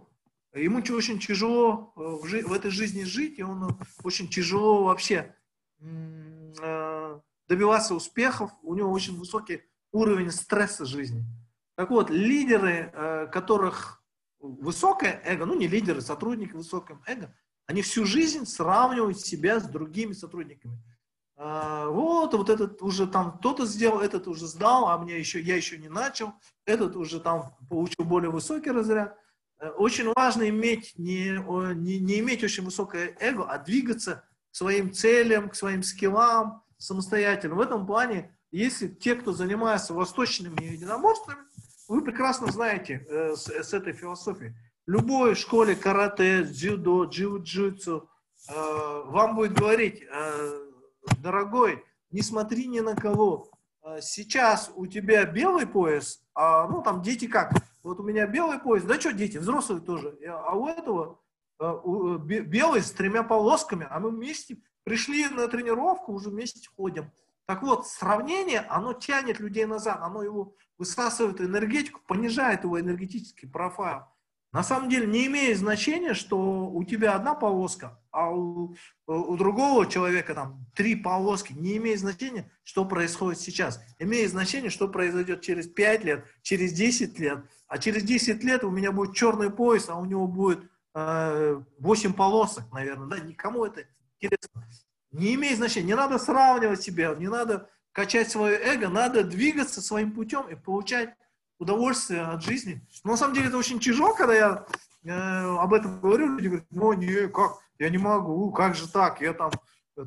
[0.60, 2.00] ему очень тяжело э,
[2.46, 5.34] в, этой жизни жить, и он очень тяжело вообще
[5.80, 11.24] э, добиваться успехов, у него очень высокий уровень стресса жизни.
[11.76, 14.02] Так вот, лидеры, э, которых
[14.38, 17.34] высокое эго, ну не лидеры, сотрудники высокого эго,
[17.66, 20.78] они всю жизнь сравнивают себя с другими сотрудниками.
[21.36, 25.78] Вот, вот этот уже там кто-то сделал, этот уже сдал, а мне еще, я еще
[25.78, 26.34] не начал,
[26.64, 29.18] этот уже там получил более высокий разряд.
[29.60, 31.38] Э, очень важно иметь не,
[31.74, 37.54] не, не иметь очень высокое эго, а двигаться к своим целям, к своим скиллам самостоятельно.
[37.54, 41.40] В этом плане, если те, кто занимается восточными единоборствами,
[41.88, 44.54] вы прекрасно знаете э, с, с этой философией.
[44.86, 48.08] В любой школе карате, дзюдо, джиу-джитсу
[48.48, 50.60] э, вам будет говорить, э,
[51.18, 53.50] дорогой, не смотри ни на кого.
[53.82, 57.52] Э, сейчас у тебя белый пояс, а ну там дети как?
[57.84, 60.18] Вот у меня белый пояс, да что дети, взрослые тоже.
[60.26, 61.20] А у этого
[61.60, 67.12] э, у, белый с тремя полосками, а мы вместе пришли на тренировку, уже вместе ходим.
[67.44, 74.04] Так вот, сравнение, оно тянет людей назад, оно его высасывает энергетику, понижает его энергетический профайл.
[74.54, 78.76] На самом деле не имеет значения, что у тебя одна полоска, а у,
[79.08, 81.52] у другого человека там три полоски.
[81.52, 83.80] Не имеет значения, что происходит сейчас.
[83.98, 87.40] Имеет значение, что произойдет через 5 лет, через 10 лет.
[87.74, 90.60] А через 10 лет у меня будет черный пояс, а у него будет
[90.94, 93.08] э, 8 полосок, наверное.
[93.08, 93.18] Да?
[93.18, 93.82] Никому это
[94.20, 94.64] интересно.
[95.10, 95.88] Не имеет значения.
[95.88, 101.16] Не надо сравнивать себя, не надо качать свое эго, надо двигаться своим путем и получать
[101.58, 102.80] удовольствие от жизни.
[103.02, 104.66] Но на самом деле это очень тяжело, когда я
[105.02, 109.20] э, об этом говорю, люди говорят, ну не, как, я не могу, как же так,
[109.20, 109.50] я там,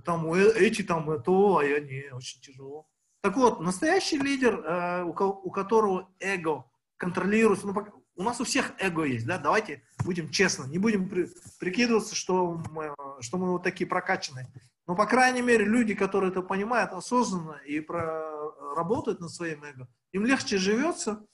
[0.06, 2.88] там э, эти там э, то, а я не, очень тяжело.
[3.20, 6.64] Так вот, настоящий лидер, э, у, у которого эго
[6.98, 7.74] контролируется, ну,
[8.16, 11.30] у нас у всех эго есть, да, давайте будем честны, не будем при,
[11.60, 14.48] прикидываться, что мы, что мы вот такие прокачанные.
[14.88, 19.88] Но, по крайней мере, люди, которые это понимают осознанно и про, работают над своим эго,
[20.14, 21.26] им легче живется,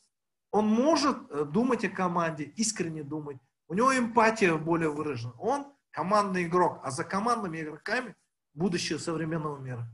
[0.51, 3.37] он может э, думать о команде, искренне думать.
[3.67, 5.33] У него эмпатия более выражена.
[5.39, 8.15] Он командный игрок, а за командными игроками
[8.53, 9.87] будущее современного мира.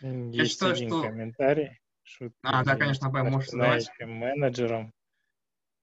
[0.00, 1.02] Есть Я считаю, один что...
[1.02, 1.81] комментарий.
[2.42, 3.90] А, да, конечно, Б, можешь задавать.
[4.00, 4.92] менеджером.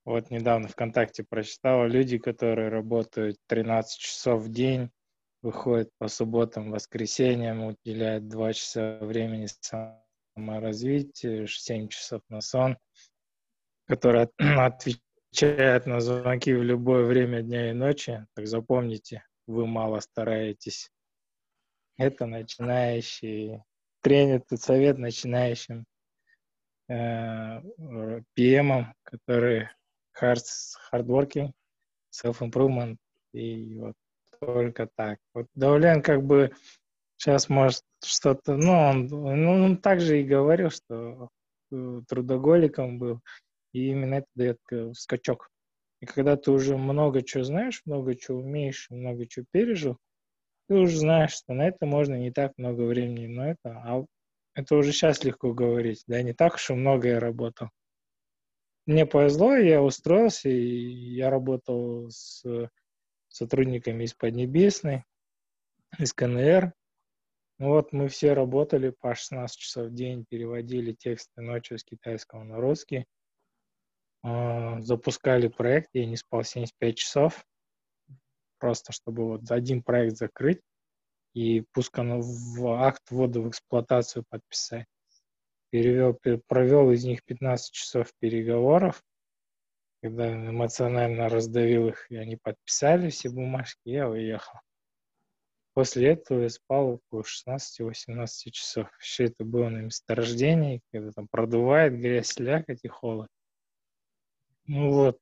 [0.06, 4.90] Вот недавно ВКонтакте прочитал, люди, которые работают 13 часов в день,
[5.42, 9.48] выходят по субботам, воскресеньям, уделяют 2 часа времени
[10.36, 12.78] саморазвитию, 7 часов на сон,
[13.86, 18.26] который отвечает на звонки в любое время дня и ночи.
[18.34, 20.92] Так запомните, вы мало стараетесь.
[21.98, 23.62] Это начинающий
[24.02, 25.86] тренер, этот совет начинающим
[26.90, 29.72] PM, которые
[30.20, 30.44] hard,
[30.92, 31.52] hardworking,
[32.12, 32.98] self-improvement,
[33.34, 33.94] и вот
[34.40, 35.20] только так.
[35.34, 36.52] Вот Даулен как бы
[37.18, 41.30] сейчас может что-то, ну он, ну, он также и говорил, что
[41.72, 43.20] э, трудоголиком был,
[43.74, 44.60] и именно это дает
[44.94, 45.50] скачок.
[46.02, 49.98] И когда ты уже много чего знаешь, много чего умеешь, много чего пережил,
[50.68, 54.06] ты уже знаешь, что на это можно не так много времени, но это, а
[54.54, 57.70] это уже сейчас легко говорить, да, не так уж и много я работал.
[58.86, 62.44] Мне повезло, я устроился, и я работал с
[63.28, 65.04] сотрудниками из Поднебесной,
[65.98, 66.74] из КНР.
[67.60, 72.58] Вот мы все работали по 16 часов в день, переводили тексты ночью с китайского на
[72.58, 73.06] русский,
[74.24, 77.46] а, запускали проект, я не спал 75 часов,
[78.60, 80.62] просто чтобы вот один проект закрыть
[81.40, 84.88] и пускай в акт ввода в эксплуатацию подписать.
[85.70, 89.02] Перевел, провел из них 15 часов переговоров,
[90.02, 94.60] когда эмоционально раздавил их, и они подписали все бумажки, я уехал.
[95.74, 98.90] После этого я спал около 16-18 часов.
[99.00, 103.30] Все это было на месторождении, когда там продувает грязь, слякоть и холод.
[104.66, 105.20] Ну вот,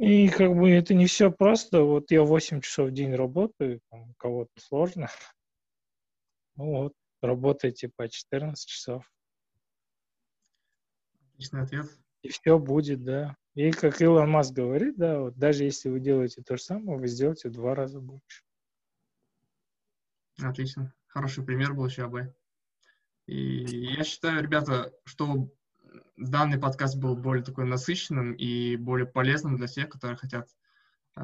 [0.00, 1.82] и как бы это не все просто.
[1.82, 5.08] Вот я 8 часов в день работаю, там, у кого-то сложно.
[6.56, 9.10] Ну вот, работайте по 14 часов.
[11.32, 11.86] Отличный ответ.
[12.22, 13.34] И все будет, да.
[13.54, 17.06] И как Илон Маск говорит, да, вот даже если вы делаете то же самое, вы
[17.06, 18.42] сделаете в два раза больше.
[20.42, 20.92] Отлично.
[21.06, 22.34] Хороший пример был еще АБ.
[23.26, 25.50] И я считаю, ребята, что
[26.16, 30.48] данный подкаст был более такой насыщенным и более полезным для тех, которые хотят
[31.16, 31.22] э,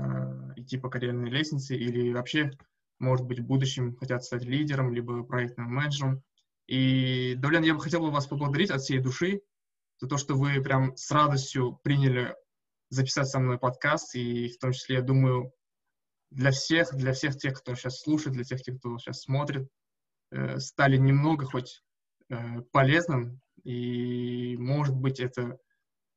[0.56, 2.50] идти по карьерной лестнице или вообще,
[2.98, 6.22] может быть, в будущем хотят стать лидером, либо проектным менеджером.
[6.66, 9.42] И, Давлян, я бы хотел бы вас поблагодарить от всей души
[9.98, 12.34] за то, что вы прям с радостью приняли
[12.90, 15.52] записать со мной подкаст, и в том числе, я думаю,
[16.30, 19.68] для всех, для всех тех, кто сейчас слушает, для тех, кто сейчас смотрит,
[20.32, 21.82] э, стали немного хоть
[22.28, 25.58] э, полезным и, может быть, это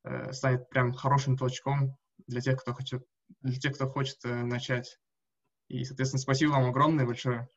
[0.04, 1.98] э, станет прям хорошим толчком
[2.28, 3.04] для тех, кто хочет,
[3.42, 5.00] для тех, кто хочет э, начать.
[5.68, 7.50] И, соответственно, спасибо вам огромное большое.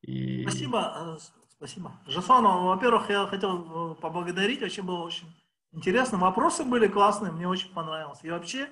[0.00, 0.42] И...
[0.42, 1.92] Спасибо, э, спасибо.
[2.08, 5.28] Жасон, во-первых, я хотел э, поблагодарить, очень было очень
[5.72, 8.18] Интересно, вопросы были классные, мне очень понравилось.
[8.24, 8.68] И вообще,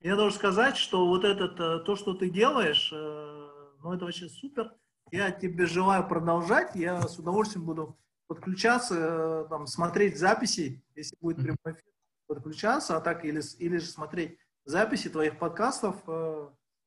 [0.00, 4.70] я должен сказать, что вот этот, э, то, что ты делаешь, ну, это вообще супер.
[5.10, 6.74] Я тебе желаю продолжать.
[6.74, 7.96] Я с удовольствием буду
[8.26, 11.84] подключаться, э, там, смотреть записи, если будет прямой эфир,
[12.26, 15.96] подключаться, а так или, или же смотреть записи твоих подкастов.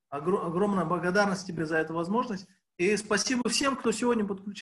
[0.09, 2.47] Огромная благодарность тебе за эту возможность.
[2.77, 4.55] И спасибо всем, кто сегодня подключился.